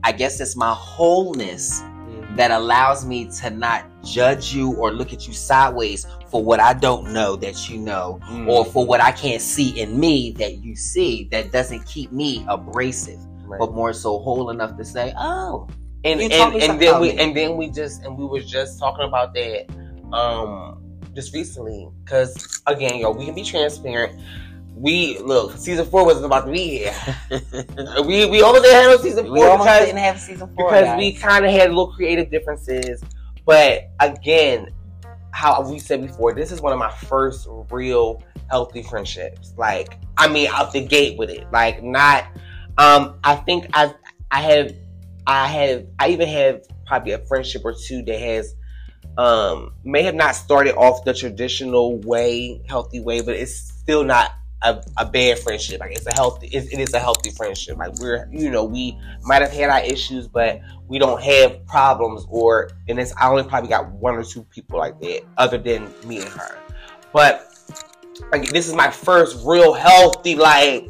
[0.05, 2.37] I guess it's my wholeness Mhm.
[2.37, 6.73] that allows me to not judge you or look at you sideways for what I
[6.73, 8.49] don't know that you know Mm.
[8.49, 12.45] or for what I can't see in me that you see that doesn't keep me
[12.49, 13.61] abrasive Right.
[13.61, 15.69] but more so whole enough to say oh
[16.05, 17.19] and and, and then we me.
[17.19, 19.67] and then we just and we was just talking about that
[20.13, 20.79] um
[21.15, 24.19] just recently because again yo we can be transparent
[24.83, 26.95] we look season four wasn't about to be here.
[28.05, 30.85] we we almost didn't have season four We almost because didn't have season four because
[30.85, 30.99] guys.
[30.99, 33.01] we kind of had little creative differences.
[33.47, 34.71] But again,
[35.31, 39.55] how we said before, this is one of my first real healthy friendships.
[39.57, 41.47] Like, I mean, out the gate with it.
[41.53, 42.25] Like, not.
[42.77, 43.95] Um, I think I
[44.33, 44.75] I have
[45.29, 48.57] I have I even have probably a friendship or two that has
[49.17, 54.33] um may have not started off the traditional way, healthy way, but it's still not
[54.65, 55.81] a, a bad friendship.
[55.81, 57.79] Like it's a healthy, it, it is a healthy friendship.
[57.79, 62.27] Like we're, you know, we might have had our issues, but we don't have problems.
[62.29, 65.93] Or and it's I only probably got one or two people like that, other than
[66.05, 66.59] me and her.
[67.13, 67.49] But
[68.31, 70.89] like this is my first real healthy like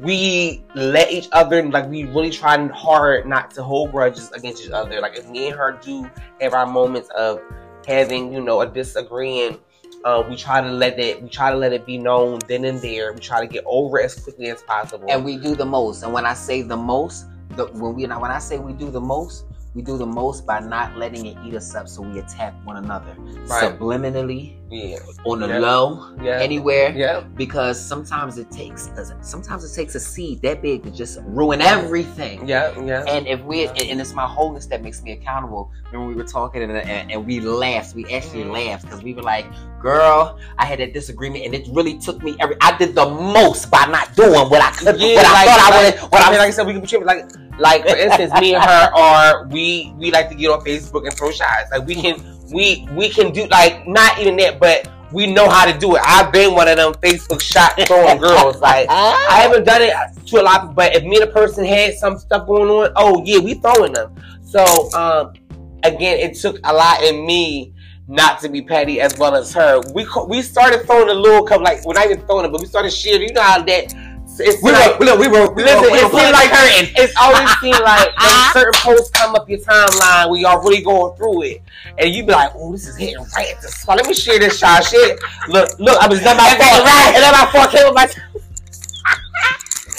[0.00, 4.70] we let each other like we really trying hard not to hold grudges against each
[4.70, 5.00] other.
[5.00, 6.08] Like if me and her do
[6.40, 7.40] have our moments of
[7.86, 9.58] having you know a disagreeing
[10.04, 12.80] uh, we try to let it we try to let it be known then and
[12.80, 16.02] there we try to get over as quickly as possible and we do the most.
[16.02, 19.00] And when I say the most, the, when we when I say we do the
[19.00, 22.54] most, we do the most by not letting it eat us up, so we attack
[22.64, 23.14] one another
[23.46, 23.72] Right.
[23.78, 25.58] subliminally yeah on the Yeah.
[25.58, 26.92] low, yeah anywhere.
[26.96, 28.88] yeah Because sometimes it takes
[29.20, 32.46] sometimes it takes a seed that big to just ruin everything.
[32.48, 35.70] yeah yeah And if we and and it's my wholeness that makes me accountable.
[35.92, 37.94] Remember we were talking and, and, and we laughed.
[37.96, 38.52] We actually Mhm.
[38.54, 39.46] laughed because we were like,
[39.82, 42.54] "Girl, I had that disagreement, and it really took me every.
[42.60, 45.60] I did the most by not doing what I could, Yeah, what I like- thought
[45.60, 46.12] I like- wanted.
[46.12, 47.26] What I I mean, like I said, we can be like,
[47.60, 51.14] like for instance, me and her are we we like to get on Facebook and
[51.14, 51.70] throw shots.
[51.70, 52.16] Like we can
[52.52, 56.02] we we can do like not even that, but we know how to do it.
[56.04, 58.60] I've been one of them Facebook shot throwing girls.
[58.60, 59.94] Like I haven't done it
[60.26, 63.22] to a lot, but if me and a person had some stuff going on, oh
[63.24, 64.14] yeah, we throwing them.
[64.42, 65.34] So um,
[65.82, 67.74] again, it took a lot in me
[68.08, 69.80] not to be petty as well as her.
[69.94, 72.66] We we started throwing a little couple like we're not even throwing it, but we
[72.66, 73.28] started sharing.
[73.28, 73.94] You know how that.
[74.40, 76.66] It's we like, were, look, we were, we Listen, were, we it seems like her.
[77.02, 81.14] It's always seemed like when certain posts come up your timeline where y'all really going
[81.16, 81.62] through it,
[81.98, 83.98] and you be like, "Oh, this is hitting right at the spot.
[83.98, 84.84] Let me share this shot.
[84.84, 86.84] Shit, look, look, I was done my fault.
[86.84, 88.08] Right, and then my fault came with my.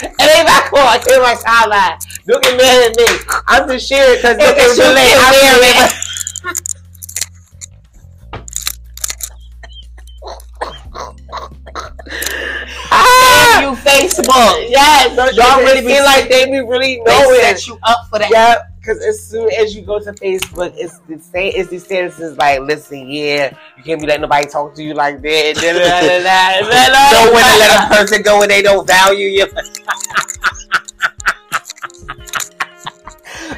[0.04, 0.90] It ain't my fault.
[0.90, 2.02] I came with my timeline.
[2.26, 3.06] Don't get mad at me.
[3.48, 5.16] I'm just sharing because look at you late.
[5.18, 6.02] I'm sharing.
[12.92, 13.62] Ah!
[13.62, 14.70] you Facebook.
[14.70, 18.30] Yes, Y'all really be like they be really They set you up for that.
[18.30, 21.54] Yeah, because as soon as you go to Facebook, it's the same.
[21.56, 25.22] It's the statuses like, listen, yeah, you can't be letting nobody talk to you like
[25.22, 25.56] that.
[27.12, 29.48] Don't when to let a person go when they don't value you.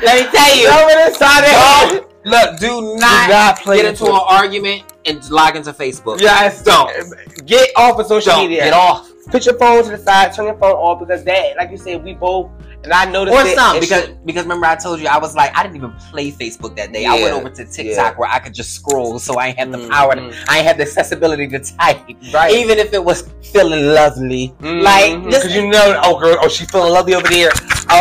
[0.01, 0.67] Let me tell you.
[0.67, 1.49] Know when it's time to-
[1.95, 6.21] Don't- Look, do not, not play get into into an argument and log into Facebook.
[6.21, 6.89] Yes, Don't.
[7.45, 8.47] Get off of social Don't.
[8.49, 8.63] media.
[8.65, 9.09] Get off.
[9.31, 10.33] Put your phone to the side.
[10.33, 12.51] Turn your phone off because that, like you said, we both.
[12.83, 15.57] And I noticed Or some because should- because remember I told you I was like
[15.57, 17.05] I didn't even play Facebook that day.
[17.05, 18.13] I went over to TikTok Yeah.
[18.17, 19.89] where I could just scroll, so I had the Mhm.
[19.89, 20.15] power.
[20.15, 21.99] To, I have the accessibility to type,
[22.33, 22.53] right.
[22.53, 24.53] even if it was feeling lovely.
[24.59, 25.31] Like Mhm.
[25.31, 27.51] this, Cause you know, oh girl, oh she feeling lovely over there.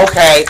[0.02, 0.44] Okay,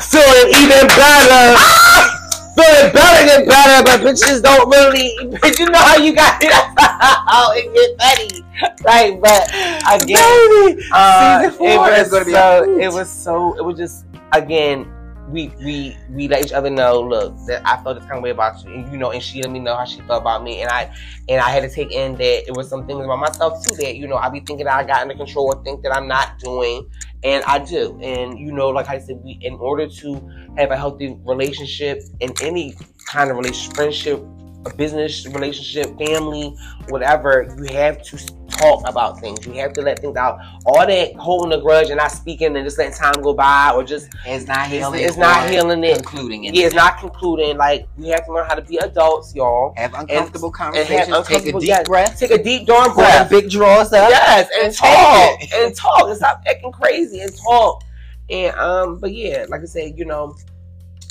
[0.00, 2.16] feeling even better.
[2.60, 5.38] Feeling better than better, but bitches don't really.
[5.40, 6.52] But you know how you got it.
[6.52, 8.44] oh, it get petty.
[8.84, 9.48] Like, but
[9.90, 12.64] again, uh, Season four it was is gonna be a so.
[12.64, 12.82] hoot.
[12.82, 13.56] It was so.
[13.58, 14.92] It was just again.
[15.28, 17.00] We we we let each other know.
[17.00, 19.40] Look, that I felt this kind of way about you, and you know, and she
[19.42, 20.92] let me know how she felt about me, and I
[21.28, 23.94] and I had to take in that it was some things about myself too that
[23.94, 26.40] you know I be thinking that I got under control or think that I'm not
[26.40, 26.90] doing,
[27.22, 27.98] and I do.
[28.02, 30.14] And you know, like I said, we in order to
[30.56, 32.74] have a healthy relationship in any
[33.06, 34.24] kind of relationship, friendship,
[34.66, 36.54] a business relationship, family,
[36.88, 38.18] whatever, you have to
[38.60, 39.44] talk about things.
[39.46, 40.38] You have to let things out.
[40.64, 43.82] All that holding a grudge and not speaking and just letting time go by or
[43.82, 45.00] just it's not healing.
[45.00, 45.96] it's not healing it.
[45.96, 46.54] Concluding it.
[46.54, 47.56] Yeah, it's not concluding.
[47.56, 49.74] Like we have to learn how to be adults, y'all.
[49.76, 51.08] Have uncomfortable and conversations.
[51.08, 51.88] have take a deep yes.
[51.88, 52.18] breath.
[52.18, 53.30] Take a deep darn breath.
[53.30, 54.10] big drawers up.
[54.10, 57.82] Yes, and, and talk and talk and stop acting crazy and talk.
[58.30, 60.36] And um, but yeah, like I said, you know,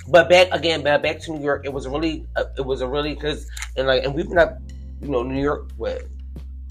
[0.10, 2.88] but back again, back back to New York, it was really, uh, it was a
[2.88, 4.58] really because and like and we've been up,
[5.02, 6.04] you know, New York what,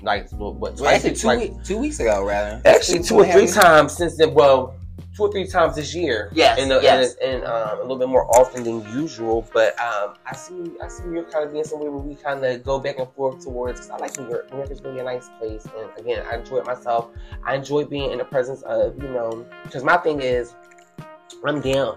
[0.02, 2.60] like what, what Well, actually, two, like, week, two weeks ago, rather.
[2.64, 4.34] actually two or three times since then.
[4.34, 4.74] Well,
[5.16, 6.30] two or three times this year.
[6.32, 7.16] Yes, and, uh, yes.
[7.22, 9.46] and, and um, a little bit more often than usual.
[9.52, 12.62] But um, I see, I see York kind of being somewhere where we kind of
[12.62, 13.80] go back and forth towards.
[13.80, 14.50] 'cause I like New York.
[14.52, 17.08] New York is really a nice place, and again, I enjoy it myself.
[17.44, 20.54] I enjoy being in the presence of you know, because my thing is,
[21.44, 21.96] I'm down.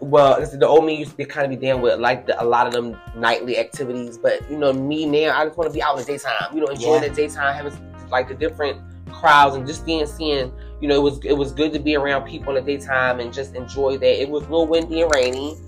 [0.00, 2.44] Well, the old me used to be kind of be down with like the, a
[2.44, 5.82] lot of them nightly activities, but you know me now, I just want to be
[5.82, 6.54] out in the daytime.
[6.54, 7.08] You know, enjoying Yeah.
[7.10, 8.80] the daytime, having like the different
[9.12, 10.52] crowds and just being seeing.
[10.80, 13.32] You know, it was it was good to be around people in the daytime and
[13.32, 14.22] just enjoy that.
[14.22, 15.58] It was a little windy and rainy,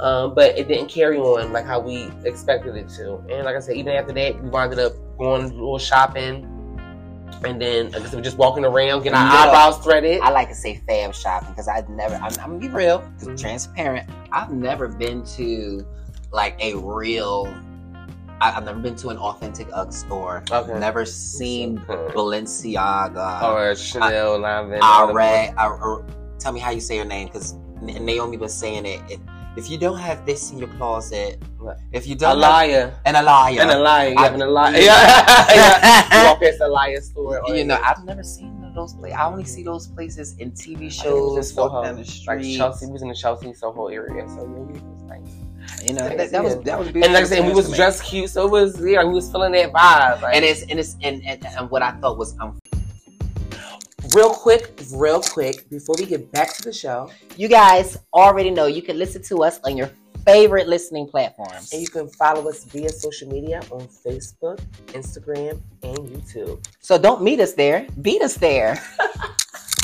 [0.00, 3.18] um, but it didn't carry on like how we expected it to.
[3.30, 6.46] And like I said, even after that, we wound up going a little shopping,
[7.44, 10.20] and then I said, we're just walking around, getting our You know, eyebrows threaded.
[10.20, 12.14] I like to say fab shopping because I've never.
[12.16, 13.38] I'm, I'm gonna be real, Mhm.
[13.40, 14.08] transparent.
[14.32, 15.86] I've never been to
[16.32, 17.46] like a real.
[18.40, 20.44] I- I've never been to an authentic UGG store.
[20.50, 20.78] Okay.
[20.78, 22.14] Never seen Okay.
[22.14, 23.42] Balenciaga.
[23.42, 24.60] or Chanel, I.
[24.82, 26.00] I, I-
[26.38, 29.00] tell me how you say your name because Naomi was saying it.
[29.08, 29.20] If,
[29.56, 31.42] if you don't have this in your closet,
[31.92, 34.46] if you don't, have, liar, and a liar, and a liar, you I- having a
[34.46, 34.76] liar.
[34.76, 34.84] Yeah,
[35.54, 36.22] yeah.
[36.22, 37.40] You walk past the liar store.
[37.44, 39.16] or- you know, I've never seen those places.
[39.18, 42.22] I only see those places in TV I think it was shows, Soho, down the
[42.26, 42.56] like.
[42.56, 42.86] Chelsea.
[42.86, 45.82] We was in the Chelsea Soho area, so yeah, we was nice.
[45.88, 47.04] You know, that, that was that was beautiful.
[47.04, 49.52] And like I said, we was dressed cute, so it was yeah, we was feeling
[49.52, 50.22] that vibe.
[50.22, 52.58] Like, and it's and it's and, and, and what I thought was um,
[54.14, 58.66] real quick, real quick, before we get back to the show, you guys already know
[58.66, 59.90] you can listen to us on your
[60.24, 61.72] favorite listening platforms.
[61.72, 66.64] and you can follow us via social media on Facebook, Instagram, and YouTube.
[66.80, 68.82] So don't meet us there, beat us there.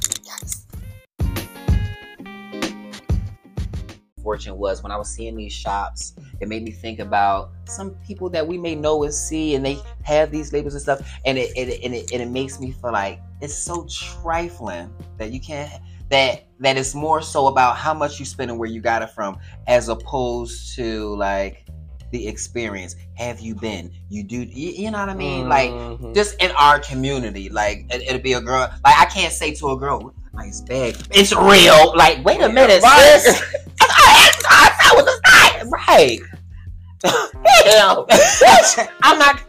[4.24, 8.30] Fortune was when I was seeing these shops, it made me think about some people
[8.30, 11.50] that we may know and see, and they have these labels and stuff, and it
[11.56, 13.87] and it, and it, and it makes me feel like it's so
[14.22, 15.70] trifling that you can't
[16.10, 19.10] that that it's more so about how much you spend and where you got it
[19.10, 21.66] from, as opposed to like
[22.10, 22.96] the experience.
[23.16, 23.92] Have you been?
[24.08, 25.48] You do, you, you know what I mean?
[25.48, 26.14] Like Mhm.
[26.14, 27.50] just in our community.
[27.50, 28.70] Like it, it'll be a girl.
[28.84, 31.92] Like I can't say to a girl, "What "Nice bag." It's real.
[31.96, 33.20] Like wait a minute, Right.
[33.20, 33.42] sis.
[33.90, 36.20] I, I, I was a right.
[37.05, 38.07] Hell,
[39.03, 39.40] I'm not.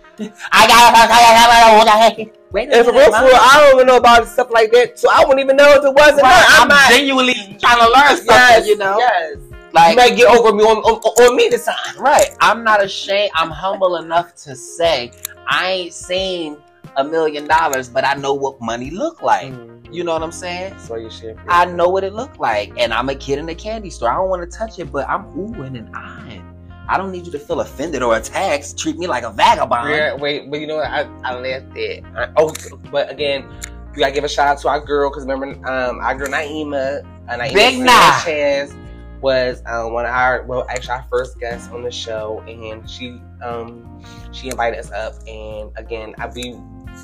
[0.51, 0.95] I got.
[0.95, 2.35] I got.
[2.51, 3.25] Wait a And for minute, real, for Mom.
[3.25, 5.83] real, I don't even know about stuff like that, so I wouldn't even know if
[5.83, 6.21] it wasn't.
[6.21, 6.61] Right, her.
[6.61, 6.89] I'm, not.
[6.89, 8.27] genuinely trying to learn something.
[8.29, 9.37] Yes, you know, Yes.
[9.73, 11.75] like you might get over me on, on, on me this time.
[11.99, 12.29] Right.
[12.39, 13.31] I'm not ashamed.
[13.35, 15.11] I'm humble enough to say
[15.47, 16.57] I ain't seen
[16.95, 19.51] a million dollars, but I know what money look like.
[19.51, 19.74] Mm.
[19.95, 20.77] You know what I'm saying?
[20.77, 21.41] So you share.
[21.47, 24.11] I know what it looked like, and I'm a kid in a candy store.
[24.11, 26.43] I don't want to touch it, but I'm oohing and eyeing.
[26.89, 28.77] I don't need you to feel offended or attacked.
[28.77, 29.89] Treat me like a vagabond.
[29.89, 30.87] Yeah, wait, but you know what?
[30.87, 32.03] I, I laughed at.
[32.13, 32.53] I, oh,
[32.91, 33.49] but again,
[33.95, 37.05] we gotta give a shout out to our girl because remember, um, our girl Naima,
[37.29, 37.85] uh, Naima Big.
[38.25, 38.75] Chance
[39.21, 43.21] was um, one of our well, actually our first guest on the show, and she
[43.41, 44.03] um
[44.33, 46.59] she invited us up, and again, I be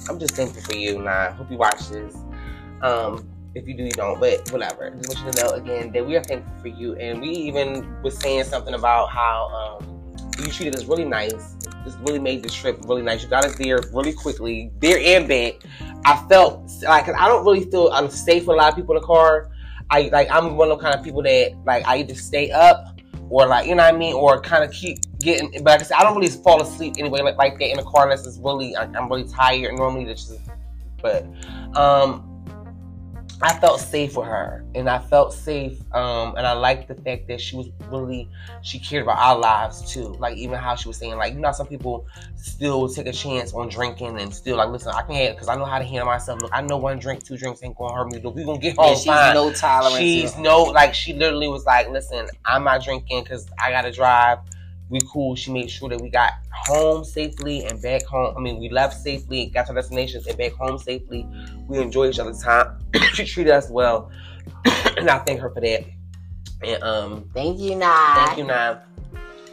[0.10, 1.32] I'm just thankful for you, Nah.
[1.32, 2.16] Hope you watch this.
[2.82, 4.90] Um, if you do, you don't, but whatever.
[4.92, 8.02] Just want you to know again that we are thankful for you, and we even
[8.02, 10.02] was saying something about how um
[10.40, 11.56] you treated us really nice.
[11.84, 13.24] Just really made the trip really nice.
[13.24, 15.56] You got us there really quickly, there and back.
[16.06, 19.02] I felt like I don't really feel I'm safe with a lot of people in
[19.02, 19.50] the car.
[19.90, 23.00] I like I'm one of the kind of people that like I either stay up
[23.30, 25.52] or like you know what I mean, or kind of keep getting.
[25.52, 27.84] But like I said, I don't really fall asleep anyway like, like that in the
[27.84, 29.74] car unless it's really like, I'm really tired.
[29.76, 30.34] Normally, just
[31.02, 31.26] but
[31.76, 32.31] um
[33.44, 37.28] I felt safe with her, and I felt safe, um, and I liked the fact
[37.28, 38.30] that she was really
[38.62, 40.16] she cared about our lives too.
[40.20, 43.54] Like even how she was saying, like you know, some people still take a chance
[43.54, 46.40] on drinking and still like, listen, I can't because I know how to handle myself.
[46.42, 48.20] Look, I know one drink, two drinks ain't gonna hurt me.
[48.20, 49.34] But we gonna get home Yeah, she's fine.
[49.34, 49.98] no tolerance.
[49.98, 54.40] She's no like she literally was like, listen, I'm not drinking because I gotta drive.
[54.92, 55.36] We cool.
[55.38, 58.36] She made sure that we got home safely and back home.
[58.38, 61.26] I mean, we left safely, got to destinations and back home safely.
[61.68, 62.78] We enjoyed each other's time.
[63.14, 64.12] she treated us well,
[64.98, 65.86] and I thank her for that.
[66.62, 68.26] And um, Thank you, Nah.
[68.26, 68.80] thank you, Nam.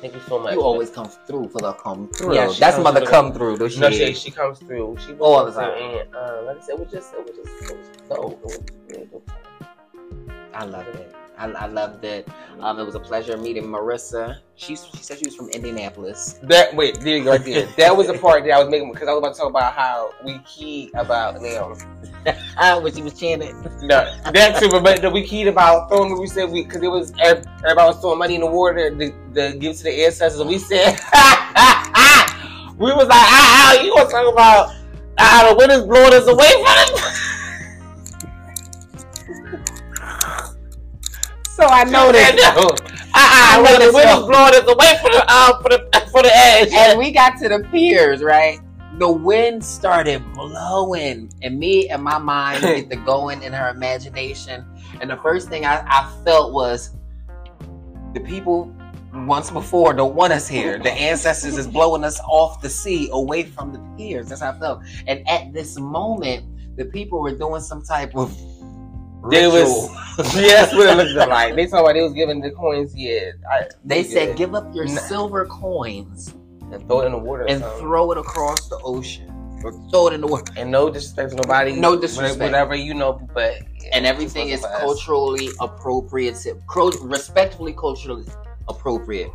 [0.00, 0.54] Thank you so much.
[0.54, 2.34] You always come through for the come through.
[2.34, 3.08] Yeah, she That's comes mother through.
[3.08, 3.56] come through.
[3.58, 4.96] Though she, No, she, she comes through.
[5.04, 5.72] She All the time.
[5.72, 7.88] And uh, like I said, it was just, it was just, it was.
[7.88, 9.30] It was really dope.
[10.54, 11.14] I love it.
[11.38, 12.28] I, I loved it.
[12.60, 14.38] Um, it was a pleasure meeting Marissa.
[14.56, 16.40] She she said she was from Indianapolis.
[16.42, 17.68] That wait, there you go, right there.
[17.76, 19.74] That was the part that I was making because I was about to talk about
[19.74, 21.74] how we keyed about now.
[22.58, 23.56] Ah, when she was chanting.
[23.82, 26.18] No, that too, but, but we keyed about throwing.
[26.18, 29.56] We said we because it was everybody was throwing money in the water to, to
[29.56, 30.40] give to the ancestors.
[30.40, 30.90] And we said
[32.76, 34.74] we was like, ah, ah, you want to talk about
[35.18, 37.07] ah, the wind is blowing us away from
[41.58, 42.36] So I noticed.
[42.36, 42.70] no.
[43.14, 46.08] Ah, I ah, when the wind is blowing us away from the uh, for the
[46.12, 46.72] for the edge.
[46.72, 48.60] and we got to the piers, right?
[48.98, 54.64] The wind started blowing, and me and my mind get to going in her imagination.
[55.00, 56.94] And the first thing I, I felt was
[58.14, 58.72] the people
[59.12, 60.78] once before don't want us here.
[60.78, 64.28] The ancestors is blowing us off the sea, away from the piers.
[64.28, 64.82] That's how I felt.
[65.08, 66.46] And at this moment,
[66.76, 68.30] the people were doing some type of
[69.30, 69.88] They ritual.
[70.18, 71.54] was yes, what it looked like.
[71.54, 72.94] They talking about they was giving the coins.
[72.96, 76.34] Yeah, I, They said, "Give up your N- silver coins
[76.72, 77.80] and throw it in the water and something.
[77.80, 79.28] throw it across the ocean,
[79.64, 81.72] or throw it in the water." And no disrespect to nobody.
[81.72, 82.40] No disrespect.
[82.40, 85.04] Whatever you know, but yeah, And everything is just wasn't for us.
[85.04, 86.36] culturally appropriate,
[87.02, 88.26] respectfully culturally
[88.68, 89.30] appropriate.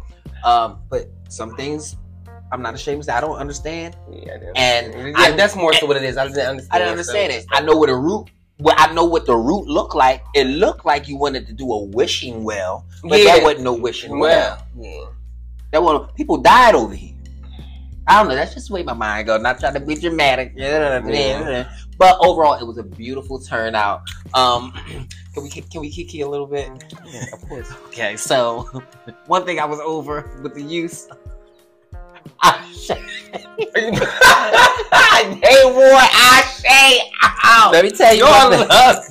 [0.45, 1.95] Um, but some things
[2.51, 5.73] I'm not ashamed to say I don't understand, Yeah, I and yeah, I- that's more
[5.73, 6.17] so what it is.
[6.17, 6.73] I didn't understand.
[6.73, 7.45] I didn't understand it.
[7.51, 8.29] I know where the root.
[8.59, 10.23] Well, I know what the root looked like.
[10.35, 13.35] It looked like you wanted to do a wishing well, but yeah.
[13.35, 14.65] that wasn't no wishing well.
[14.77, 15.05] yeah.
[15.71, 17.15] That was people died over here.
[18.05, 18.35] I don't know.
[18.35, 19.41] That's just the way my mind goes.
[19.41, 20.53] Not trying to be dramatic.
[20.55, 21.69] Yeah.
[21.97, 24.01] But overall, it was a beautiful turnout.
[24.33, 24.71] Um,
[25.33, 26.69] can we can we kiki a little bit?
[27.05, 27.71] Yeah, of course.
[27.87, 28.83] Okay, so
[29.27, 31.07] one thing I was over with the use.
[32.41, 32.67] I
[33.73, 36.63] they wore Ashe
[37.43, 37.71] out.
[37.71, 39.03] Let me tell you, Your love,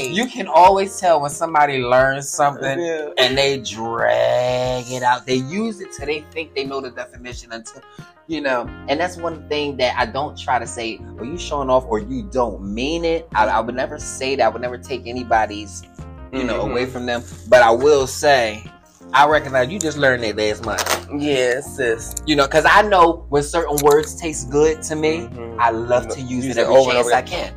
[0.00, 3.10] you can always tell when somebody learns something Yeah.
[3.18, 5.26] and they drag it out.
[5.26, 7.82] They use it till they think they know the definition until
[8.26, 8.68] you know.
[8.88, 12.00] And that's one thing that I don't try to say, are you showing off or
[12.00, 13.28] you don't mean it.
[13.34, 14.44] I, I would never say that.
[14.44, 15.84] I would never take anybody's,
[16.32, 16.70] you know, Mhm.
[16.72, 17.22] away from them.
[17.48, 18.64] But I will say,
[19.12, 21.08] I recognize you just learned that last month.
[21.18, 22.14] Yes, sis.
[22.26, 25.56] You know, because I know when certain words taste good to me, Mhm.
[25.58, 27.54] I love to use, Use it it every over and chance over I can.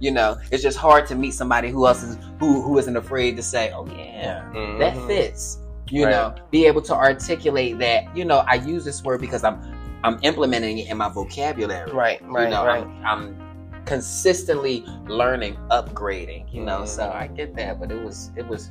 [0.00, 3.36] You know, it's just hard to meet somebody who else is who who isn't afraid
[3.36, 4.42] to say, "Oh yeah,
[4.78, 5.06] that Mhm.
[5.06, 5.58] fits."
[5.90, 6.10] You Right.
[6.10, 8.04] know, be able to articulate that.
[8.16, 9.60] You know, I use this word because I'm
[10.04, 11.90] I'm implementing it in my vocabulary.
[11.92, 12.82] Right, right, you know, right.
[13.04, 16.52] I'm, I'm consistently learning, upgrading.
[16.52, 16.88] You know, Mhm.
[16.88, 18.70] so I get that, but it was it was.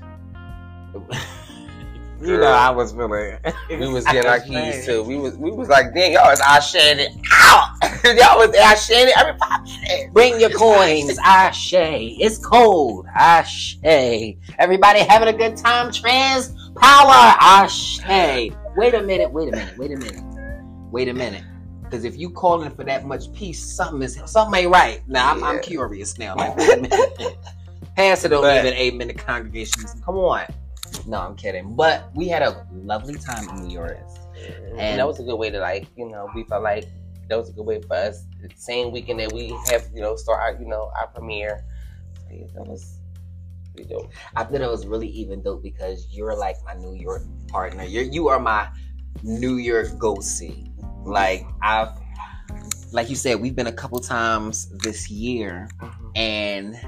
[2.24, 3.38] You know, I was feeling.
[3.70, 5.04] We was getting our keys too.
[5.04, 7.70] We was we was like, dang, y'all was Ashe it out.
[8.04, 10.14] y'all was Ashe it every five minutes.
[10.14, 11.74] Bring your coins, Ashe.
[11.74, 13.78] It's cold, Ashe.
[13.84, 15.92] Everybody having a good time?
[15.92, 18.00] Trans power, Ashe.
[18.76, 20.24] Wait a minute, wait a minute, wait a minute,
[20.92, 21.44] wait a minute.
[21.84, 25.02] Because if you calling for that much peace, something is something ain't right.
[25.08, 26.36] Now I'm, I'm curious now.
[26.36, 27.38] Like, wait a minute.
[27.96, 29.96] Pastor don't But- even amen the congregations.
[30.04, 30.46] Come on.
[31.08, 31.76] No, I'm kidding.
[31.76, 34.00] But we had a lovely time in New York.
[34.78, 36.86] And that was a good way to like, you know, we felt like
[37.30, 38.26] that was a good way for us.
[38.42, 41.64] The same weekend that we have, you know, start our, you know, our premiere.
[42.16, 43.00] So, yeah, that was
[43.74, 44.12] pretty dope.
[44.36, 47.84] I thought it was really even dope because you're like my New York partner.
[47.84, 48.68] You're you are my
[49.24, 50.72] New York go see.
[51.04, 51.90] Like I've
[52.92, 56.08] like you said, we've been a couple times this year mm-hmm.
[56.16, 56.80] and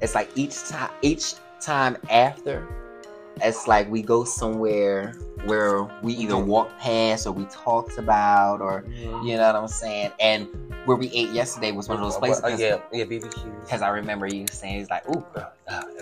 [0.00, 2.83] it's like each time each time after
[3.42, 5.14] it's like we go somewhere
[5.44, 10.12] where we either walk past or we talked about or you know what I'm saying?
[10.20, 10.48] And
[10.84, 13.60] where we ate yesterday was one of those places because yeah, yeah, BBQ.
[13.62, 15.50] Because I remember you saying it's like, ooh, uh,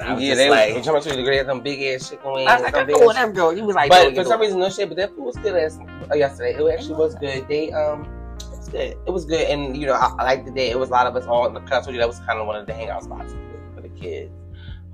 [0.02, 2.32] I was yeah, just they like, was trying to the great, them big ass chicken
[2.32, 2.50] wings.
[2.50, 3.56] I was like, them I'm ass- I'm.
[3.56, 4.88] He was like, But for some reason, no shit.
[4.88, 5.80] But that food was good last
[6.10, 6.54] uh, yesterday.
[6.54, 7.46] It actually was good.
[7.48, 8.04] They um,
[8.40, 8.96] it was good.
[9.06, 10.70] It was good, and you know, I, I liked the day.
[10.70, 11.86] It was a lot of us all in the class.
[11.86, 13.34] That was kind of one of the hangout spots
[13.74, 14.32] for, the kids.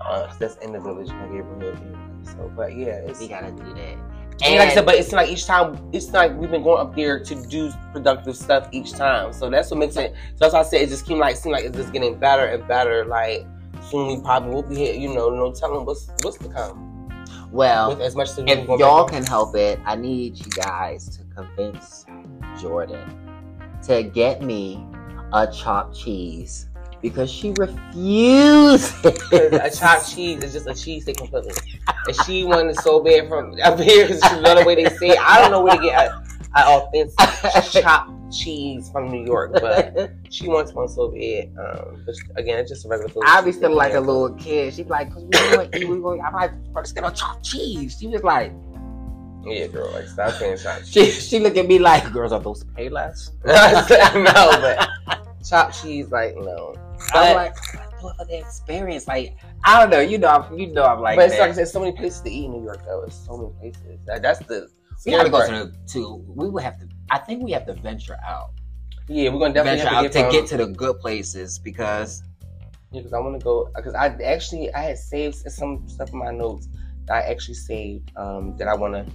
[0.01, 1.99] Uh, that's in the village, in the neighborhood.
[2.23, 3.21] So, but yeah, it's.
[3.21, 3.97] we gotta do that.
[4.45, 6.95] And like I said, but it's like each time, it's like we've been going up
[6.95, 9.33] there to do productive stuff each time.
[9.33, 10.14] So that's what makes it.
[10.14, 12.45] So that's why I said it just seemed like seemed like it's just getting better
[12.45, 13.05] and better.
[13.05, 13.45] Like
[13.91, 14.95] soon we probably will be here.
[14.95, 17.09] You know, no telling what's what's to come.
[17.51, 21.25] well, With as much as if y'all can help it, I need you guys to
[21.35, 22.07] convince
[22.61, 23.29] Jordan
[23.87, 24.87] to get me
[25.33, 26.69] a chopped cheese
[27.03, 28.92] because she refuses.
[29.05, 31.55] a chopped cheese is just a cheese they can completely.
[32.07, 35.11] And she wanted so bad from up here because she love the way they say.
[35.11, 35.20] It.
[35.20, 36.22] I don't know where to get an
[36.55, 41.51] authentic chopped cheese from New York, but she wants one so bad.
[41.59, 43.12] Um, but again, it's just a regular.
[43.12, 43.22] food.
[43.26, 44.74] I be feeling like a little kid.
[44.74, 47.44] She's like, "Cause we going to eat, we going." I'm like, "Let's get a chopped
[47.44, 48.53] cheese." She was like.
[49.46, 51.28] Yeah, girl, like stop saying chopped she cheese.
[51.28, 54.88] she look at me like, "Girls are those pay less?" no, but
[55.49, 56.74] chopped cheese, like no.
[57.12, 57.55] I'm But, like,
[58.01, 60.01] "Do it for the experience." Like, I don't know.
[60.01, 61.40] You know, I'm, you know, I'm like, but it's that.
[61.40, 63.03] like I said, so many places to eat in New York, though.
[63.05, 63.99] It's so many places.
[64.07, 64.68] That, that's the
[65.07, 66.24] we gotta go to to.
[66.26, 66.88] We would have to.
[67.11, 68.51] I think we have to venture out.
[69.09, 72.22] Yeah, we're gonna definitely venture have out to to get, to the good places because
[72.90, 73.70] Yeah, because I want to go.
[73.74, 76.68] Because I actually I had saved some stuff in my notes
[77.07, 79.07] that I actually saved um, that I want to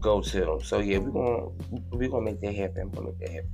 [0.00, 0.60] go to.
[0.62, 1.46] So yeah, we're gonna
[1.92, 2.90] we're gonna make that happen.
[2.90, 3.50] We're gonna make that happen.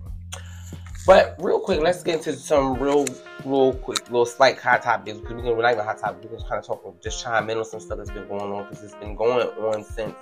[1.07, 3.07] But real quick, let's get into some real,
[3.45, 5.19] real quick, little slight hot topics.
[5.19, 6.25] Because we're gonna we're not even hot topics.
[6.25, 8.69] We're gonna kind of talk, just chime in on some stuff that's been going on
[8.69, 10.15] because it's been going on since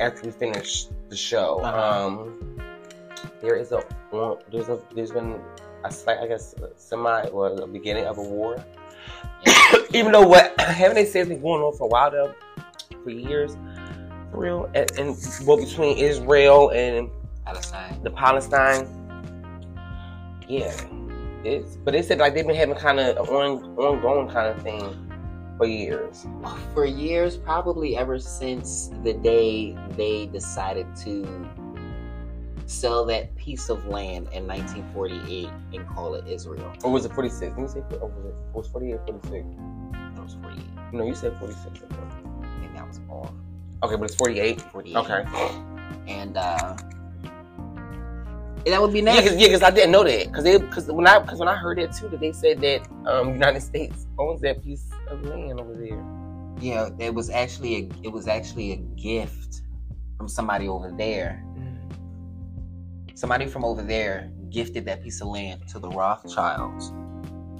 [0.00, 1.60] after we finished the show.
[1.60, 2.06] Uh-huh.
[2.06, 2.60] Um,
[3.40, 3.82] there is a
[4.50, 5.40] there's a there's been
[5.84, 8.62] a slight, I guess, semi or the beginning of a war.
[9.92, 12.34] Even though what haven't they said been going on for a while though,
[13.04, 13.56] for years,
[14.32, 15.16] for real, and, and
[15.46, 17.08] well between Israel and
[17.44, 18.02] Palestine.
[18.02, 18.97] the Palestine.
[20.48, 20.74] Yeah,
[21.44, 25.08] it's but they said like they've been having kind of on ongoing kind of thing
[25.58, 26.26] for years.
[26.72, 31.48] For years, probably ever since the day they decided to
[32.66, 36.72] sell that piece of land in 1948 and call it Israel.
[36.84, 37.40] Or was it 46?
[37.40, 39.46] Didn't you say or was it, it was 48 or 46?
[40.14, 40.64] That was 48.
[40.92, 41.66] No, you said 46.
[41.66, 41.92] I think.
[41.92, 43.32] I think that was off.
[43.82, 44.60] Okay, but it's 48.
[44.60, 44.96] 48.
[44.96, 45.24] Okay.
[46.06, 46.76] And uh
[48.66, 49.16] that would be nice.
[49.16, 49.30] Yeah, nice.
[49.30, 50.26] because yeah, 'cause I didn't know that.
[50.32, 53.32] Because because when I because when I heard it too, that they said that um
[53.34, 56.04] United States owns that piece of land over there.
[56.60, 59.62] Yeah, it was actually a it was actually a gift
[60.16, 61.44] from somebody over there.
[63.14, 66.94] Somebody from over there gifted that piece of land to the Rothschilds.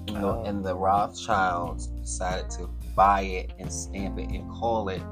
[0.09, 0.43] And the, Oh.
[0.45, 5.03] and the Rothschilds decided to buy it and stamp it and call it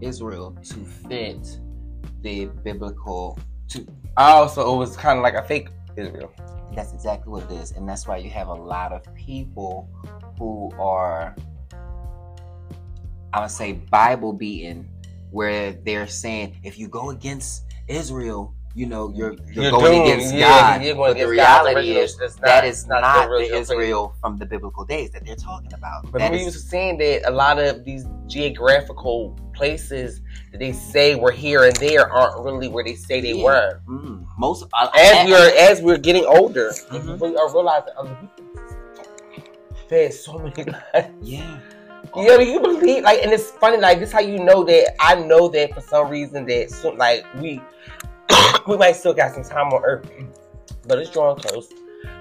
[0.00, 0.74] Israel to
[1.08, 1.60] fit
[2.22, 3.86] the biblical to
[4.16, 6.32] Oh, so it was kind of like a fake Israel.
[6.74, 7.72] that's exactly what it is.
[7.72, 9.88] And that's why you have a lot of people
[10.38, 11.34] who are,
[13.32, 14.88] I would say, Bible beaten,
[15.30, 20.06] where they're saying, if you go against Israel, you know, you're, you're, You're going doomed.
[20.20, 20.82] against God.
[20.84, 23.56] you're going but the against God's reality original- is, not- is not not, the the,
[23.56, 26.10] Israel from the biblical days that they're talking about.
[26.12, 30.20] But That we is- was saying that a lot of these geographical places
[30.52, 33.44] that they say were here and there aren't really where they say they Yeah.
[33.44, 33.80] were.
[33.88, 37.18] mm, most uh, As we're as we're getting older, Mhm.
[37.20, 38.44] we are realizing other people
[39.88, 41.08] fed so many lives.
[41.22, 41.58] yeah.
[42.16, 45.48] Yeah, you believe like and it's funny, like this how you know that I know
[45.48, 47.60] that for some reason that so, like we
[48.68, 50.06] we might still got some time on earth,
[50.86, 51.68] but it's drawing close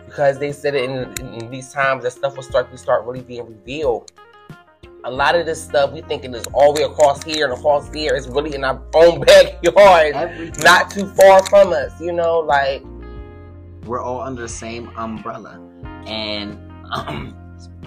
[0.06, 3.06] because they said it in, in, in these times that stuff will start to start
[3.06, 4.12] really being revealed.
[5.08, 7.88] A lot of this stuff we thinking is all the way across here and across
[7.90, 10.64] there is really in our own backyard, Everything.
[10.66, 11.94] not too far from us.
[12.02, 12.84] You know, like
[13.86, 15.62] we're all under the same umbrella.
[16.08, 16.60] And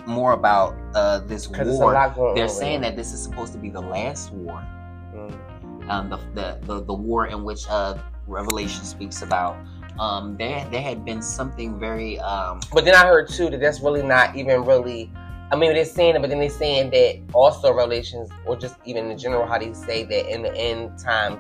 [0.07, 1.93] more about uh, this because there's a war.
[1.93, 4.67] lot going They're saying that this is supposed to be the last war,
[5.15, 5.91] Mm.
[5.91, 7.99] um, the, the, the the war in which uh,
[8.29, 9.57] Revelation speaks about.
[9.99, 13.81] Um, there there had been something very um, But then I heard too that that's
[13.81, 15.13] really not even really.
[15.53, 19.11] I mean, they're saying it, but then they're saying that also Revelations, or just even
[19.11, 21.39] in general, how they say that in the end times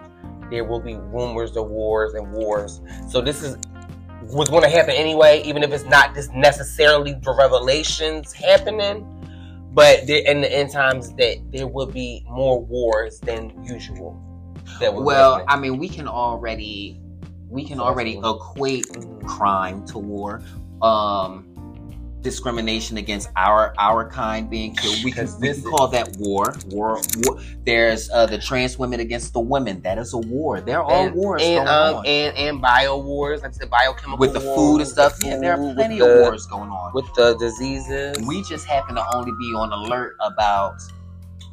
[0.50, 2.80] there will be rumors of wars and wars.
[3.08, 3.56] So this is
[4.22, 9.06] was going to happen anyway, even if it's not just necessarily the revelations happening.
[9.72, 14.20] But there, in the end times, that there will be more wars than usual.
[14.80, 15.46] That well, happening.
[15.48, 17.00] I mean, we can already
[17.48, 19.26] we can already equate Mhm.
[19.26, 20.40] crime to war.
[20.82, 21.49] Um,
[22.22, 25.02] discrimination against our our kind being killed.
[25.04, 26.54] We can, we can call that war.
[26.68, 27.00] War.
[27.24, 27.40] war.
[27.64, 29.80] There's uh, the trans women against the women.
[29.82, 30.60] That is a war.
[30.60, 34.18] There are and, wars and, going um, on and and bio wars, like said, biochemical
[34.18, 35.18] with the war, food and stuff.
[35.18, 36.92] the Yeah, there are plenty with of wars going on.
[36.94, 38.18] with the diseases.
[38.26, 40.82] We just happen to only be on alert about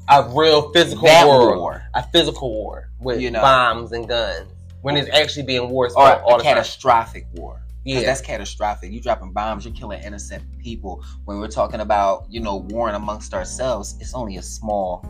[0.10, 3.42] a real physical war, war a physical war with You know.
[3.42, 4.52] bombs and guns.
[4.82, 6.56] When it's actually being wars or fought all a the time.
[6.56, 7.62] catastrophic war.
[7.88, 8.92] Yeah, that's catastrophic.
[8.92, 11.04] You dropping bombs, you're killing innocent people.
[11.24, 15.06] When we're talking about, you know, warring amongst ourselves, it's only a small,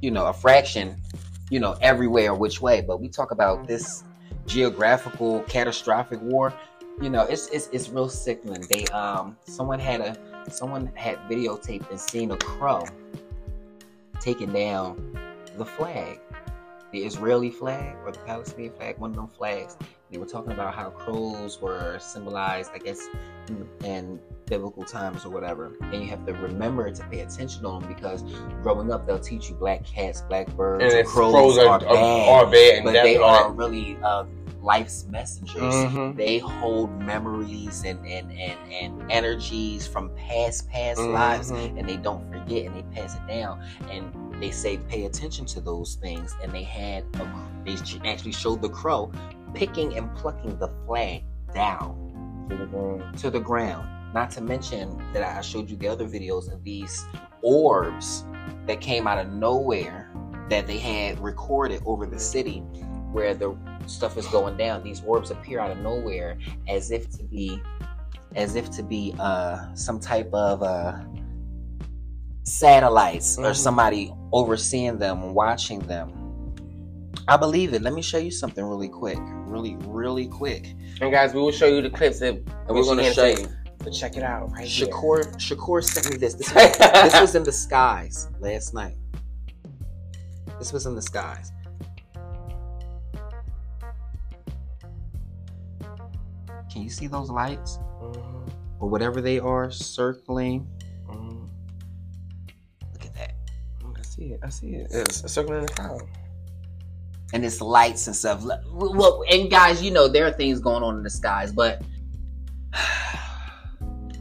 [0.00, 0.96] you know, a fraction,
[1.50, 2.82] you know, everywhere or which way.
[2.82, 4.04] But we talk about this
[4.46, 6.54] geographical catastrophic war,
[7.00, 8.64] you know, it's it's it's real sickening.
[8.70, 10.16] They um someone had a
[10.50, 12.84] someone had videotaped and seen a crow
[14.20, 15.18] taking down
[15.56, 16.20] the flag.
[16.92, 19.76] The Israeli flag or the Palestinian flag, one of them flags.
[20.10, 23.06] They were talking about how crows were symbolized, I guess,
[23.48, 25.72] in, in biblical times or whatever.
[25.82, 28.22] And you have to remember to pay attention to them because
[28.62, 32.46] growing up, they'll teach you black cats, black birds, and it's, crows, are, bad, are
[32.46, 34.24] bad, and but they are really uh,
[34.62, 35.74] life's messengers.
[35.74, 36.16] Mhm.
[36.16, 41.12] They hold memories and, and, and, and energies from past past Mhm.
[41.12, 43.62] lives, and they don't forget and they pass it down.
[43.90, 44.10] And
[44.42, 46.34] they say pay attention to those things.
[46.42, 47.28] And they had a,
[47.64, 47.76] they
[48.08, 49.12] actually showed the crow
[49.54, 51.22] picking and plucking the flag
[51.54, 53.18] down To the ground.
[53.18, 53.88] to the ground.
[54.14, 57.04] Not to mention that I showed you the other videos of these
[57.42, 58.24] orbs
[58.66, 60.10] that came out of nowhere
[60.48, 62.60] that they had recorded over the city
[63.12, 63.54] where the
[63.86, 64.82] stuff is going down.
[64.82, 66.38] These orbs appear out of nowhere
[66.68, 67.60] as if to be
[68.36, 71.00] as if to be uh some type of uh
[72.44, 73.56] satellites or Mhm.
[73.56, 76.12] somebody overseeing them, watching them.
[77.28, 77.82] I believe it.
[77.82, 79.18] Let me show you something really quick.
[79.20, 80.74] Really, really quick.
[81.00, 83.46] And guys, we will show you the clips that And we're going to show you.
[83.78, 84.88] But check it out right here.
[84.88, 86.34] Shakur Shakur sent me this.
[86.34, 88.96] This was, this was in the skies last night.
[90.58, 91.52] This was in the skies.
[96.72, 98.50] Can you see those lights Mhm,
[98.80, 100.66] or whatever they are circling?
[101.06, 101.48] mhm.
[102.92, 103.34] Look at that.
[103.96, 104.40] I see it.
[104.42, 104.88] I see it.
[104.90, 106.02] It's circling in the cloud.
[107.34, 108.42] And it's lights and stuff.
[108.72, 111.82] Well, and guys, you know there are things going on in the skies, but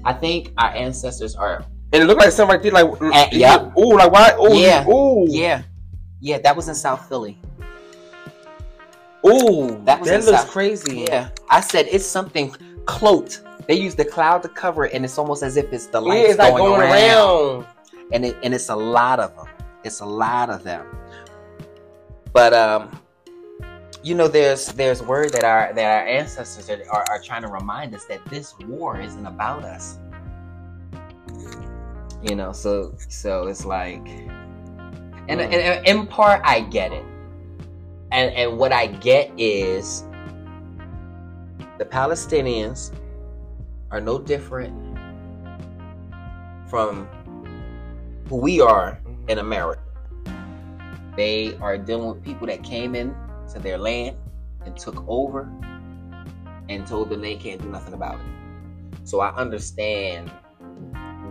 [0.03, 1.63] I think our ancestors are.
[1.93, 3.71] And it looked like something right there, like Uh, yeah.
[3.79, 4.33] Ooh, like why?
[4.39, 4.85] Ooh, Yeah.
[4.89, 5.61] Ooh, Yeah,
[6.19, 7.37] yeah, that was in South Philly.
[9.25, 10.47] Ooh, That that, was looks inside.
[10.47, 11.05] crazy.
[11.09, 12.53] Yeah, I said it's something
[12.85, 13.41] cloaked.
[13.67, 16.07] They use the cloud to cover it, and it's almost as if it's the Yeah,
[16.09, 16.93] lights like going, going around.
[16.93, 17.65] around.
[18.13, 19.47] and it and it's a lot of them.
[19.83, 20.85] It's a lot of them.
[22.37, 23.01] But um,
[24.03, 27.47] you know, there's there's word that our that our ancestors are, are, are trying to
[27.47, 29.97] remind us that this war isn't about us.
[32.21, 34.07] You know, so so it's like,
[35.27, 37.03] and, and, and in part I get it,
[38.11, 40.03] and and what I get is
[41.79, 42.93] the Palestinians
[43.89, 44.75] are no different
[46.69, 47.07] from
[48.29, 49.81] who we are in America.
[51.17, 53.13] They are dealing with people that came in
[53.51, 54.15] to their land
[54.65, 55.51] and took over
[56.69, 58.99] and told them they can't do nothing about it.
[59.03, 60.31] So I understand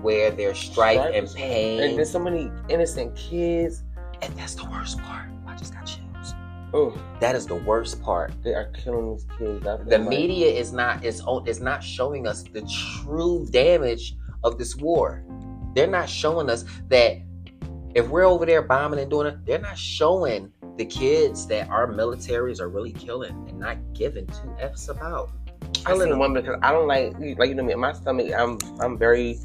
[0.02, 1.80] where their strife and pain.
[1.80, 3.82] And there's so many innocent kids.
[4.22, 5.28] And that's the worst part.
[5.46, 6.34] I just got chills.
[6.74, 8.32] Oh, That is the worst part.
[8.42, 9.62] they are killing these kids.
[9.64, 12.62] The like- media is not is is not showing us the
[13.02, 15.24] true damage of this war.
[15.74, 17.18] They're not showing us that
[17.96, 21.86] if we're over there bombing and doing it, they're not showing the kids that our
[21.88, 25.30] militaries are really killing and not giving two f's about.
[25.86, 27.74] I seen one because I don't like like you know me.
[27.74, 28.30] My stomach.
[28.36, 29.38] I'm I'm very.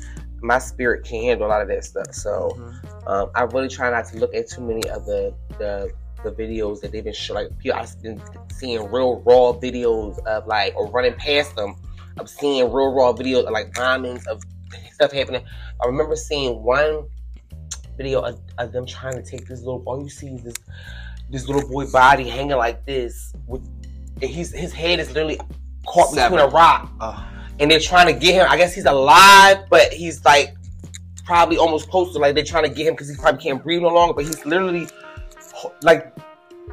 [0.44, 2.14] My spirit can't handle a lot of that stuff.
[2.14, 3.08] So Mhm.
[3.08, 5.92] um, I really try not to look at too many of the the,
[6.24, 7.48] the videos that they've been showing.
[7.64, 8.22] Like I've been
[8.52, 11.76] seeing real raw videos of like or running past them.
[12.20, 14.42] I'm seeing real raw videos of like bombings of
[14.92, 15.46] stuff happening.
[15.82, 17.06] I remember seeing one
[18.02, 19.84] video of, of them trying to take this little.
[19.86, 20.56] All you see is this
[21.30, 23.68] this little boy body hanging like this with.
[24.22, 25.40] He's his head is literally
[25.88, 26.92] caught between a rock
[27.60, 28.48] and they're trying to get him.
[28.50, 30.56] I guess he's alive, but he's like
[31.26, 33.82] probably almost close to like they're trying to get him because he probably can't breathe
[33.82, 34.14] no longer.
[34.14, 34.88] But he's literally
[35.84, 36.16] like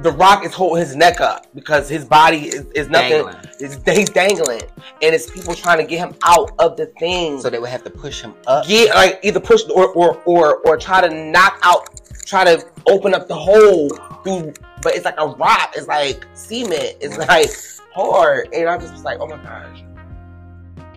[0.02, 3.24] the rock is holding his neck up because his body is, is nothing.
[3.24, 3.36] dangling.
[3.60, 4.62] It's, he's dangling,
[5.02, 7.40] and it's people trying to get him out of the thing.
[7.40, 8.66] So they would have to push him up.
[8.66, 13.14] get like either push or or or or try to knock out, try to open
[13.14, 13.88] up the hole
[14.22, 14.54] through.
[14.82, 15.72] But it's like a rock.
[15.76, 16.96] It's like cement.
[17.00, 17.50] It's like
[17.92, 19.82] hard, and I'm just was like, oh my gosh.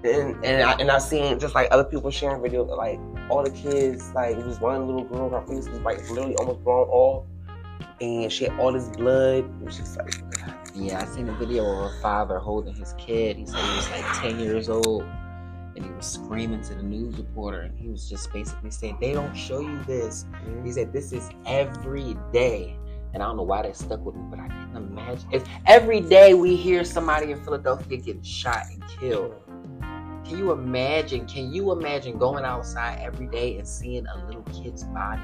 [0.04, 2.99] And and I and I've seen just like other people sharing videos of like
[3.30, 6.64] all the kids like it was one little girl her face was like literally almost
[6.64, 7.26] blown off,
[7.99, 9.45] and she had all this blood.
[9.45, 10.13] It was just like
[10.75, 13.38] Yeah, I seen a video of a father holding his kid.
[13.38, 15.03] He said he was like 10 years old
[15.75, 19.13] and he was screaming to the news reporter and he was just basically saying, They
[19.13, 20.25] don't show you this.
[20.32, 20.65] Mm-hmm.
[20.65, 22.77] He said, This is every day.
[23.13, 25.27] And I don't know why that stuck with me, but I can imagine.
[25.34, 29.36] If every day we hear somebody in Philadelphia getting shot and killed,
[30.23, 31.25] can you imagine?
[31.27, 35.21] Can you imagine going outside every day and seeing a little kid's body?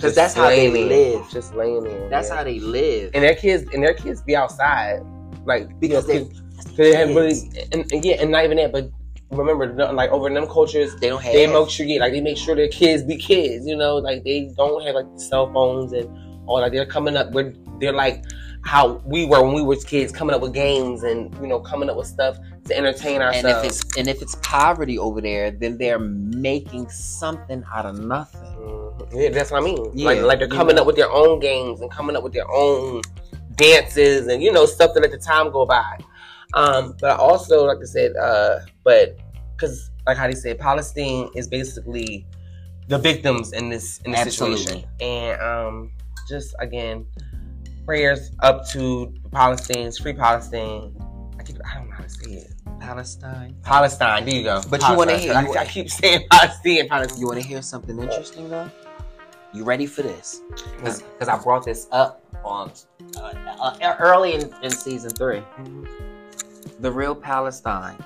[0.00, 1.28] Because that's how they live.
[1.30, 2.08] just laying in.
[2.10, 2.36] That's yeah.
[2.36, 3.10] how they live.
[3.14, 5.00] and their kids and their kids be outside
[5.44, 7.34] like because you they, know, 'cause they have really
[7.72, 8.90] and, and yeah and not even that but
[9.30, 12.20] remember like over in them cultures they don't have they make sure yeah, like they
[12.20, 15.92] make sure their kids be kids you know like they don't have like cell phones
[15.92, 16.06] and
[16.46, 18.24] all like they're coming up with they're like
[18.64, 21.88] how we were when we were kids coming up with games and you know coming
[21.88, 22.36] up with stuff
[22.66, 26.88] to entertain and if ourselves it's and if it's poverty over there, then they're making
[26.90, 28.42] something out of nothing.
[28.42, 28.89] Mhm.
[29.12, 30.82] Yeah that's what I mean Yeah, like like they're you coming know.
[30.82, 33.02] up with their own games and coming up with their own
[33.56, 35.98] dances and you know stuff to let the time go by
[36.54, 39.18] um but I also like I said uh but
[39.56, 42.26] because like how they said Palestine is basically
[42.88, 44.56] the victims in this in this Absolutely.
[44.58, 45.92] situation and um
[46.28, 47.06] just again
[47.84, 50.94] prayers up to Palestinians free Palestine
[51.38, 53.56] I keep I don't know how to say it Palestine.
[53.62, 57.26] Palestine there you go But you wanna hear- I, I keep saying Palestine Palestine You
[57.26, 58.70] want to hear something interesting though?
[59.52, 60.42] You ready for this?
[60.76, 62.70] Because I brought this up on
[63.16, 65.42] uh, uh, early in, in season three.
[66.78, 68.02] The real Palestine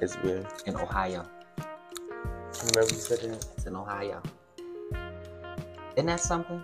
[0.00, 1.24] is weird in Ohio.
[1.58, 1.64] I
[2.74, 4.20] remember you said that It's in Ohio.
[5.96, 6.62] Isn't that something?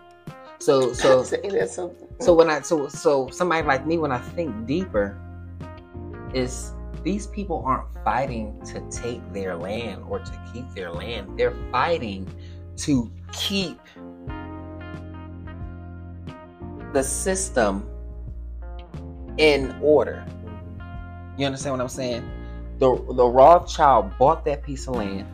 [0.58, 2.08] So so something?
[2.20, 5.16] So when I so so somebody like me when I think deeper
[6.34, 6.72] is
[7.04, 11.38] these people aren't fighting to take their land or to keep their land.
[11.38, 12.28] They're fighting
[12.78, 13.78] to keep
[16.92, 17.88] the system
[19.36, 20.24] in order.
[21.36, 22.28] You understand what I'm saying?
[22.78, 25.26] The the Rothschild bought that piece of land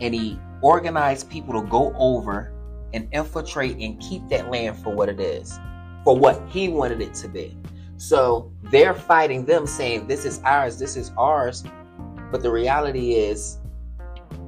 [0.00, 2.52] and he organized people to go over
[2.92, 5.58] and infiltrate and keep that land for what it is,
[6.04, 7.56] for what he wanted it to be.
[7.96, 11.64] So they're fighting them, saying, This is ours, this is ours.
[12.30, 13.58] But the reality is,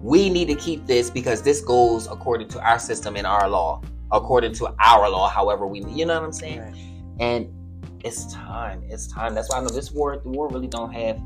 [0.03, 3.83] we need to keep this because this goes according to our system and our law,
[4.13, 6.61] according to our law, however we, you know what I'm saying?
[6.61, 6.75] Right.
[7.21, 8.83] And it's time.
[8.89, 9.35] It's time.
[9.35, 11.19] That's why I know this war, the war really don't have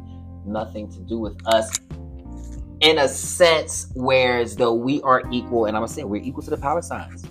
[0.46, 1.80] nothing to do with us
[2.80, 6.50] in a sense, whereas though we are equal, and I'm gonna say we're equal to
[6.50, 7.26] the Palestinians.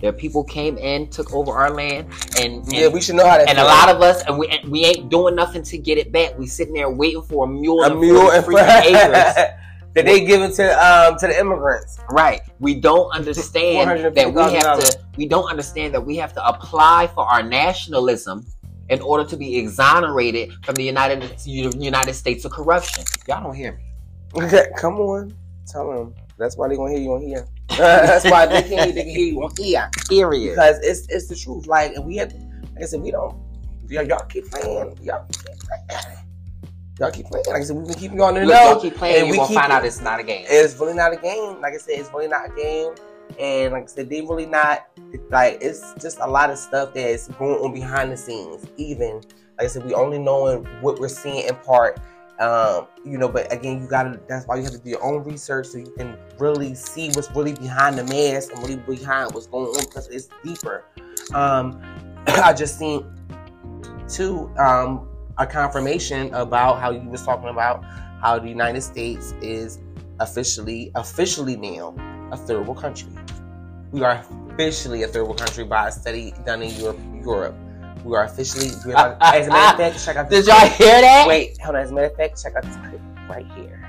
[0.00, 2.08] There people came in, took over our land,
[2.38, 3.48] and, and yeah, we should know how that.
[3.48, 6.12] And a lot of us, and we and we ain't doing nothing to get it
[6.12, 6.38] back.
[6.38, 9.34] We sitting there waiting for a mule, a mule and acres
[9.94, 11.98] that they give it to um to the immigrants.
[12.10, 12.42] Right.
[12.58, 14.98] We don't understand that we have to.
[15.16, 18.46] We don't understand that we have to apply for our nationalism
[18.90, 23.04] in order to be exonerated from the United United States of corruption.
[23.28, 24.42] Y'all don't hear me.
[24.42, 25.34] Okay, come on,
[25.66, 26.14] tell them.
[26.36, 27.46] That's why they gonna hear you on here.
[27.68, 29.88] That's why they can, they can hear you on here.
[30.08, 30.50] Period.
[30.50, 31.66] Because it's it's the truth.
[31.66, 33.36] Like, and we have, like I said, we don't.
[33.88, 34.98] Y'all, y'all keep playing.
[35.02, 36.23] Y'all keep playing.
[37.00, 37.44] Y'all keep playing.
[37.48, 38.42] Like I said, we've been keeping going know.
[38.42, 39.22] Y'all keep playing.
[39.22, 40.46] And we gonna find out it's not a game.
[40.48, 41.60] It's really not a game.
[41.60, 42.94] Like I said, it's really not a game.
[43.38, 44.86] And like I said, they really not
[45.30, 48.66] like it's just a lot of stuff that's going on behind the scenes.
[48.76, 49.16] Even
[49.58, 51.98] like I said, we only knowing what we're seeing in part
[52.38, 54.20] um, you know, but again, you gotta.
[54.28, 57.30] That's why you have to do your own research so you can really see what's
[57.30, 60.84] really behind the mask and really behind what's going on because it's deeper.
[61.32, 61.80] Um,
[62.26, 63.06] I just seen
[64.08, 65.08] two um,
[65.38, 67.84] a confirmation about how you was talking about
[68.20, 69.78] how the United States is
[70.20, 71.94] officially officially now
[72.32, 73.12] a third world country.
[73.90, 76.98] We are officially a third world country by a study done in Europe.
[77.22, 77.56] Europe.
[78.04, 78.70] We are officially.
[78.86, 80.30] We are, as a matter of fact, check out.
[80.30, 81.26] Did y'all hear that?
[81.26, 81.82] Wait, hold on.
[81.82, 83.80] As a matter of fact, check out this clip right here.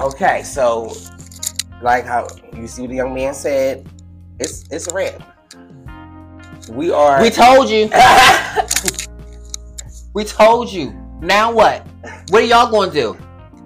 [0.00, 0.92] Okay, so
[1.82, 3.88] like how you see what the young man said,
[4.38, 5.29] it's it's a wrap.
[6.70, 7.20] We are.
[7.20, 7.90] We told you.
[10.14, 10.92] we told you.
[11.20, 11.86] Now what?
[12.30, 13.18] What are y'all going to do?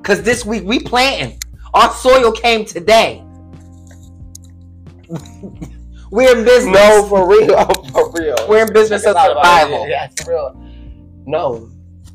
[0.03, 1.39] Cause this week we planting.
[1.73, 3.25] Our soil came today.
[6.11, 6.75] We're in business.
[6.75, 8.37] No, for real, for real.
[8.49, 9.89] We're in business of survival.
[9.89, 10.61] Yeah, for real.
[11.27, 11.71] No,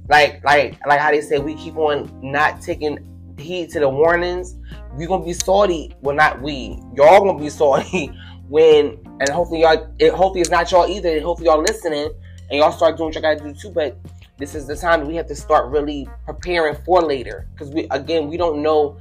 [0.08, 2.98] like, like, like how they say we keep on not taking
[3.38, 4.56] heed to the warnings.
[4.94, 5.94] We're gonna be salty.
[6.00, 6.82] Well, not we.
[6.96, 8.12] Y'all gonna be salty
[8.48, 9.94] when, and hopefully y'all.
[10.00, 11.10] It, hopefully it's not y'all either.
[11.10, 12.10] And hopefully y'all listening
[12.50, 13.70] and y'all start doing what you gotta do too.
[13.70, 13.98] But
[14.38, 18.30] this is the time we have to start really preparing for later because we again
[18.30, 18.98] we don't know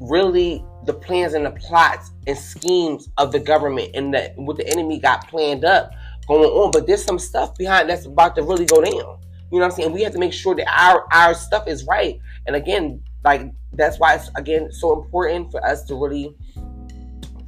[0.00, 4.66] really the plans and the plots and schemes of the government and that what the
[4.68, 5.92] enemy got planned up
[6.26, 6.70] going on.
[6.70, 8.92] But there's some stuff behind that's about to really go down.
[8.92, 9.92] You know what I'm saying?
[9.92, 12.18] We have to make sure that our our stuff is right.
[12.46, 13.42] And again, like
[13.72, 16.34] that's why it's again so important for us to really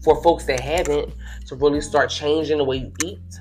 [0.03, 1.15] for folks that haven't
[1.47, 3.41] to really start changing the way you eat.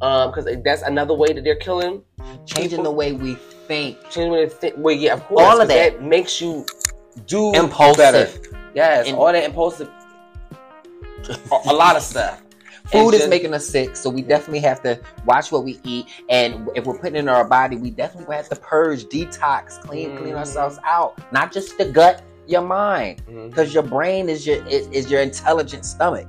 [0.00, 2.02] Um, because that's another way that they're killing.
[2.44, 2.84] Changing people.
[2.84, 4.02] the way we think.
[4.10, 4.74] Changing the way think.
[4.78, 5.42] Well, yeah, of course.
[5.42, 5.92] All of that.
[5.92, 6.66] that makes you
[7.26, 7.96] do impulsive.
[7.96, 8.70] Better.
[8.74, 9.88] Yes, and, all that impulsive.
[11.66, 12.42] a lot of stuff.
[12.86, 16.06] Food is making us sick, so we definitely have to watch what we eat.
[16.28, 20.18] And if we're putting in our body, we definitely have to purge, detox, clean, mm-hmm.
[20.18, 21.16] clean ourselves out.
[21.32, 23.74] Not just the gut, your mind, because mm-hmm.
[23.74, 26.28] your brain is your is, is your intelligent stomach.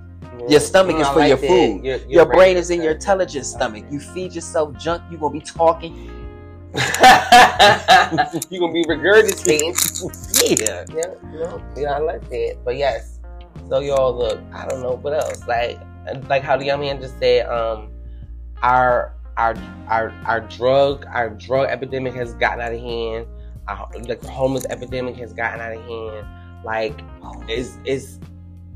[0.49, 1.85] Your stomach is for like your food.
[1.85, 3.85] Your, your, your, brain, brain is in your intelligent stomach.
[3.91, 6.09] You feed yourself junk, you're gonna be talking
[8.49, 9.77] you gonna be regurgitating.
[10.59, 10.83] yeah.
[10.89, 12.57] Yeah, you know, yeah, I like that.
[12.65, 13.19] But yes.
[13.69, 15.45] So y'all look, I don't know what else.
[15.47, 15.79] Like
[16.29, 17.91] like how the young man just said, um,
[18.63, 19.55] our our
[19.87, 23.27] our our drug our drug epidemic has gotten out of hand.
[23.67, 26.27] Like the homeless epidemic has gotten out of hand.
[26.65, 26.99] Like
[27.49, 28.19] is is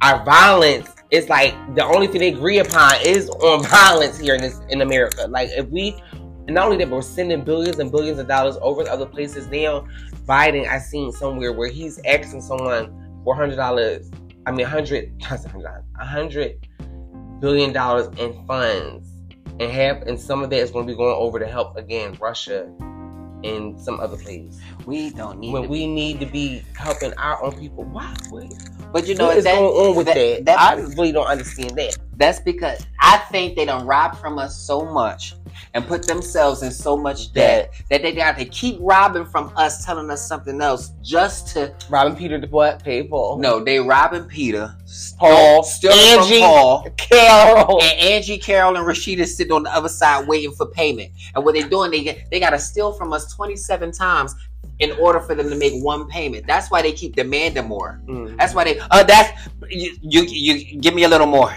[0.01, 4.41] our violence is like the only thing they agree upon is on violence here in
[4.41, 5.27] this in America.
[5.27, 6.01] Like if we
[6.49, 9.47] not only that, but we're sending billions and billions of dollars over to other places.
[9.47, 9.85] Now,
[10.25, 14.09] Biden, I seen somewhere where he's asking someone for hundred dollars.
[14.45, 15.11] I mean, hundred,
[15.99, 16.65] a hundred
[17.41, 19.09] billion dollars in funds,
[19.59, 22.15] and have and some of that is going to be going over to help again
[22.21, 22.71] Russia
[23.47, 24.59] and some other place.
[24.85, 25.87] We don't need when we be.
[25.87, 27.85] need to be helping our own people.
[27.85, 28.13] Why?
[28.97, 30.15] But you know what is going on with that?
[30.15, 31.99] that, that I really don't understand that.
[32.15, 35.35] That's because I think they done robbed from us so much
[35.75, 39.85] and put themselves in so much debt that they got to keep robbing from us,
[39.85, 41.75] telling us something else just to.
[41.91, 42.83] Robbing Peter to what?
[42.83, 43.37] Pay Paul.
[43.37, 44.75] No, they robbing Peter,
[45.19, 46.87] Paul, still Angie, from Paul.
[46.97, 47.79] Carol.
[47.83, 51.11] And Angie, Carol, and Rashida sitting on the other side waiting for payment.
[51.35, 54.33] And what they're doing, they they got to steal from us 27 times
[54.79, 56.45] in order for them to make one payment.
[56.45, 57.99] That's why they keep demanding more.
[58.05, 58.37] Mm.
[58.37, 58.79] That's why they.
[58.79, 59.95] Uh, that's you.
[60.01, 61.53] You, you give me a little more.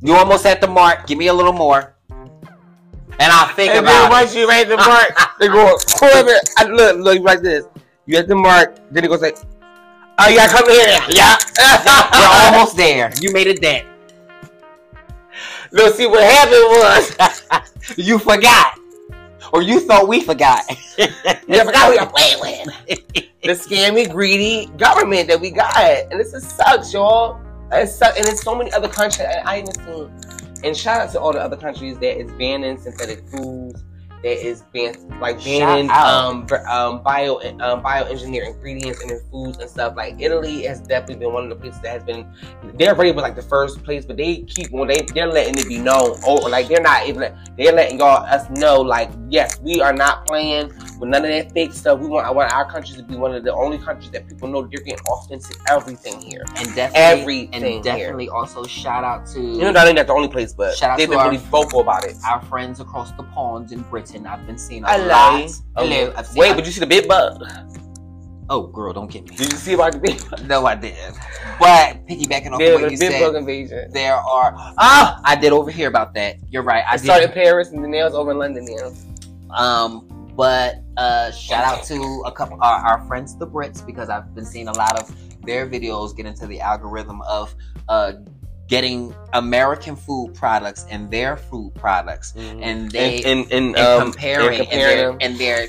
[0.00, 1.06] You almost at the mark.
[1.06, 4.10] Give me a little more, and I'll think And about it.
[4.10, 7.66] once you make the mark, they go, whoever, I- look, look like this.
[8.06, 9.36] You at the mark, then it goes like,
[10.18, 10.98] oh, yeah, come here.
[11.10, 11.36] Yeah.
[12.14, 13.12] We're almost there.
[13.20, 13.86] You made a dent.
[15.70, 18.79] Look, see, what happened was, You forgot,
[19.52, 20.64] or you thought we forgot.
[20.98, 21.06] you
[21.64, 23.06] forgot we were playing with.
[23.42, 25.76] The scammy, greedy government that we got.
[25.76, 27.40] And this is sucks, y'all.
[27.72, 28.18] It sucks.
[28.18, 29.26] And there's so many other countries.
[29.28, 32.78] I, I even seen, and shout out to all the other countries that is banning
[32.78, 33.82] synthetic foods,
[34.22, 36.52] that is ban- like banning Shout out.
[36.52, 39.94] um, um, bio um, bioengineered ingredients in their foods and stuff.
[39.96, 42.26] Like Italy has definitely been one of the places that has been.
[42.74, 45.66] They're already been like the first place, but they keep when they they're letting it
[45.68, 46.18] be known.
[46.26, 50.26] Or like they're not even they're letting y'all us know like yes we are not
[50.26, 50.68] playing
[50.98, 51.98] with none of that fake stuff.
[51.98, 54.48] We want I want our country to be one of the only countries that people
[54.48, 56.44] know they're getting authentic everything here.
[56.56, 57.00] and definitely,
[57.50, 60.52] Everything and definitely also shout out to You know, not only that's the only place,
[60.52, 62.16] but Shout out they've to been our- really vocal about it.
[62.26, 64.09] our friends across the ponds in Britain.
[64.14, 65.08] I've been seeing a Hello.
[65.08, 65.50] lot.
[65.76, 66.12] Hello.
[66.16, 67.42] I've seen Wait, but you see the big bug?
[68.48, 69.36] oh, girl, don't get me.
[69.36, 70.46] Did you see about the big bug?
[70.48, 71.16] No, I didn't.
[71.60, 73.90] But piggybacking off what the you big said, bug invasion.
[73.92, 74.52] there are.
[74.78, 76.36] Ah, I did overhear about that.
[76.50, 76.84] You're right.
[76.88, 77.32] I I started in.
[77.32, 79.54] Paris and the nails over in London now.
[79.56, 84.34] Um, but uh, shout out to a couple our, our friends the Brits because I've
[84.34, 87.54] been seeing a lot of their videos get into the algorithm of
[87.88, 88.12] uh
[88.70, 94.60] getting American food products and their food products, and they and, and, and um, comparing,
[94.60, 95.66] and comparing and, they're, and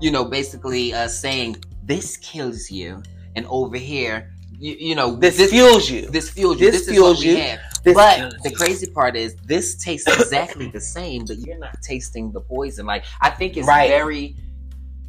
[0.00, 3.02] you know, basically uh, saying this kills you,
[3.36, 6.06] and over here, you, you know, this, this fuels you.
[6.06, 6.70] this fuels you.
[6.70, 7.58] this This, fuels is what we you.
[7.84, 12.32] This But the crazy part is, this tastes exactly the same, but you're not tasting
[12.32, 12.86] the poison.
[12.86, 13.88] Like I think it's Right.
[13.90, 14.36] very.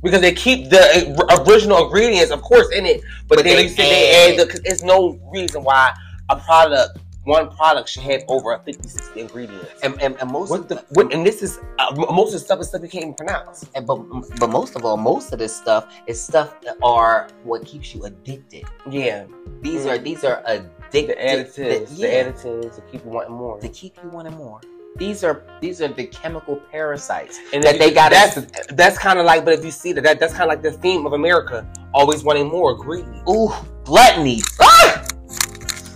[0.03, 3.67] because they keep the uh, original ingredients, of course, in it, but, But then they
[3.69, 4.49] say they add- add.
[4.49, 5.93] The, there's no reason why
[6.29, 9.69] a product, one product, should have over 50, 60 ingredients.
[9.81, 10.83] And, and, and most What of the?
[10.89, 13.65] What, and this is uh, most of the stuff is stuff you can't even pronounce.
[13.75, 13.95] and, but
[14.39, 18.03] but most of all, most of this stuff is stuff that are what keeps you
[18.05, 18.65] addicted.
[18.89, 19.25] Yeah,
[19.61, 19.89] These Mhm.
[19.91, 21.17] are these are the addicted.
[21.17, 22.23] additives, yeah.
[22.23, 23.59] the additives to keep you wanting more.
[23.59, 24.59] to keep you wanting more.
[24.97, 28.11] These are these are the chemical parasites And that if they got.
[28.11, 28.35] That's
[28.73, 30.71] that's kind of like, but if you see that, that that's kind of like the
[30.73, 31.65] theme of America,
[31.95, 33.21] always wanting more, greedy.
[33.29, 33.51] ooh
[33.85, 34.41] gluttony.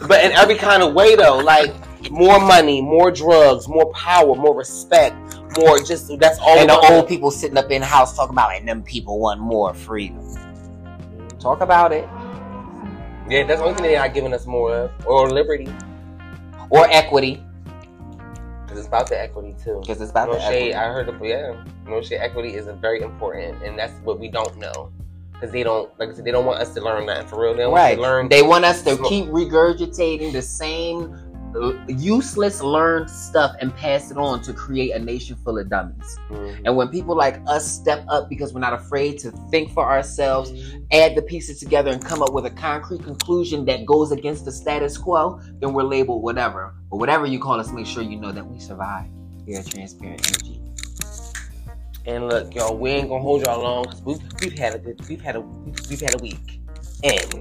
[0.08, 1.74] But in every kind of way, though, like
[2.12, 5.16] more money, more drugs, more power, more respect,
[5.58, 6.58] more just that's all.
[6.58, 9.40] And the old people sitting up in the house talking about, and them people want
[9.40, 10.24] more freedom.
[11.40, 12.08] Talk about it
[13.30, 15.72] Yeah, that's the only thing they're not giving us more of, or liberty,
[16.70, 17.44] or equity
[18.64, 19.80] because it's about the equity too.
[19.82, 20.74] because it's about No the shade.
[20.74, 20.76] equity.
[20.76, 21.64] I heard of yeah.
[21.88, 22.18] No shade.
[22.20, 24.92] Equity is very important, and that's what we don't know,
[25.40, 27.54] because they don't, like I said, they don't want us to learn that for real.
[27.54, 27.96] They don't want us Right.
[27.96, 28.30] to learn.
[28.30, 29.08] They want us to Smoke.
[29.10, 31.14] keep regurgitating the same
[31.56, 36.20] uh, useless learned stuff and pass it on to create a nation full of dummies.
[36.30, 36.62] Mhm.
[36.66, 40.52] And when people like us step up because we're not afraid to think for ourselves,
[40.92, 44.52] add the pieces together and come up with a concrete conclusion that goes against the
[44.52, 46.76] status quo, then we're labeled whatever.
[46.92, 49.06] But whatever you call us, make sure you know that we survive
[49.46, 50.62] here at Transparent Energy.
[52.08, 55.06] And look, y'all, we ain't gonna hold y'all long because we've, we've had a good,
[55.10, 56.62] we've had a we've had a week,
[57.04, 57.34] had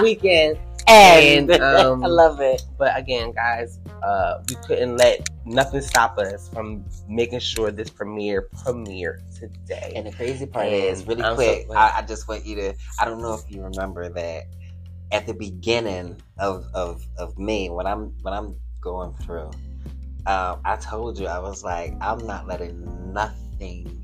[0.02, 0.58] weekend.
[0.88, 2.62] And, um, I love it.
[2.78, 8.48] But again, guys, uh, we couldn't let nothing stop us from making sure this premiere
[8.64, 9.92] premiere today.
[9.94, 11.92] And the crazy part And is, really I'm quick, glad.
[11.92, 14.44] I, I just want you to, I don't know if you remember that
[15.12, 19.50] at the beginning of, of, of me, when I'm, when I'm going through,
[20.26, 23.96] um, I told you, I was like, I'm not letting nothing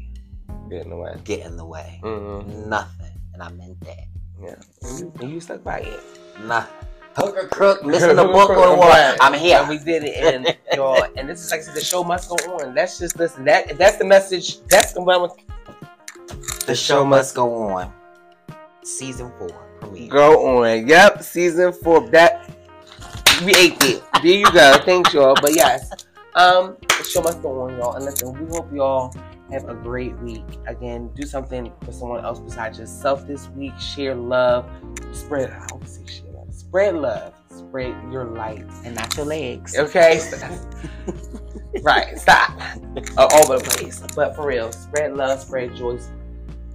[0.68, 1.14] Get in the way.
[1.24, 2.00] get in the way.
[2.02, 2.68] Mm-hmm.
[2.68, 3.12] Nothing.
[3.34, 4.04] And I meant that.
[4.42, 6.00] Yeah, and you, you stuck by it.
[6.44, 6.88] Nothing.
[7.16, 9.16] Hook or crook, missing the book or what?
[9.20, 9.58] I'm here.
[9.58, 12.74] And we did it, and y'all, and this is like the show must go on.
[12.74, 13.44] That's just listen.
[13.44, 14.60] That that's the message.
[14.66, 15.30] That's the one.
[16.66, 17.92] The show must go on.
[18.82, 19.48] Season four
[19.80, 20.10] premiere.
[20.10, 20.86] Go on.
[20.86, 22.06] Yep, season four.
[22.10, 22.50] That
[23.44, 24.02] we ate it.
[24.22, 24.78] There you go.
[24.84, 25.36] Thanks, y'all.
[25.40, 25.90] But yes,
[26.36, 27.94] um, the show must go on, y'all.
[27.94, 29.14] And listen, we hope y'all
[29.50, 30.44] have a great week.
[30.66, 33.78] Again, do something for someone else besides yourself this week.
[33.78, 34.70] Share love.
[35.12, 35.50] Spread.
[35.50, 36.54] I always say share love.
[36.54, 37.34] Spread love.
[37.50, 38.64] Spread spread your light.
[38.84, 39.76] And not your legs.
[39.76, 40.20] Okay?
[41.82, 42.58] right, stop.
[42.58, 44.02] Uh, all over the place.
[44.14, 45.98] But for real, spread love, spread joy,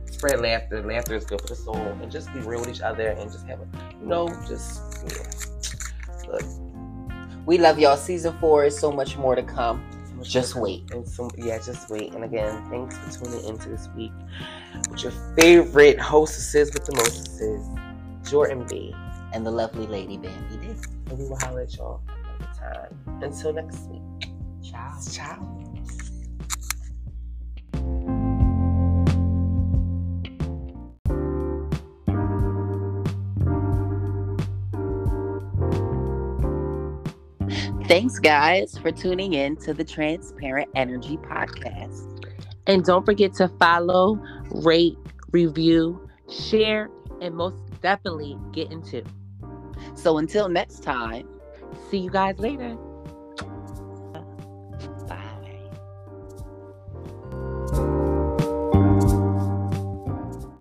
[0.06, 0.84] spread laughter.
[0.84, 1.76] Laughter is good for the soul.
[1.76, 3.68] And just be real with each other and just have a,
[4.00, 6.32] you know, just, yeah.
[6.32, 6.44] Look,
[7.46, 7.98] We love y'all.
[7.98, 9.84] Season four is so much more to come.
[10.18, 10.92] so Just more- wait.
[10.92, 12.14] And so, yeah, just wait.
[12.14, 14.12] And again, thanks for tuning into this week
[14.90, 17.68] with your favorite hostesses with the mostesses,
[18.30, 18.94] Jordan B.
[19.34, 20.68] And the lovely lady Bambi D.
[21.10, 23.22] And we will holler at y'all another time.
[23.24, 24.02] Until next week.
[24.62, 24.94] Ciao.
[25.10, 25.61] Ciao.
[37.92, 42.26] Thanks, guys, for tuning in to the Transparent Energy Podcast.
[42.68, 44.18] And don't forget to follow,
[44.50, 44.98] rate,
[45.32, 46.90] review, share,
[47.22, 49.04] and most definitely get into.
[49.96, 51.28] So until next time,
[51.90, 52.78] See you guys later.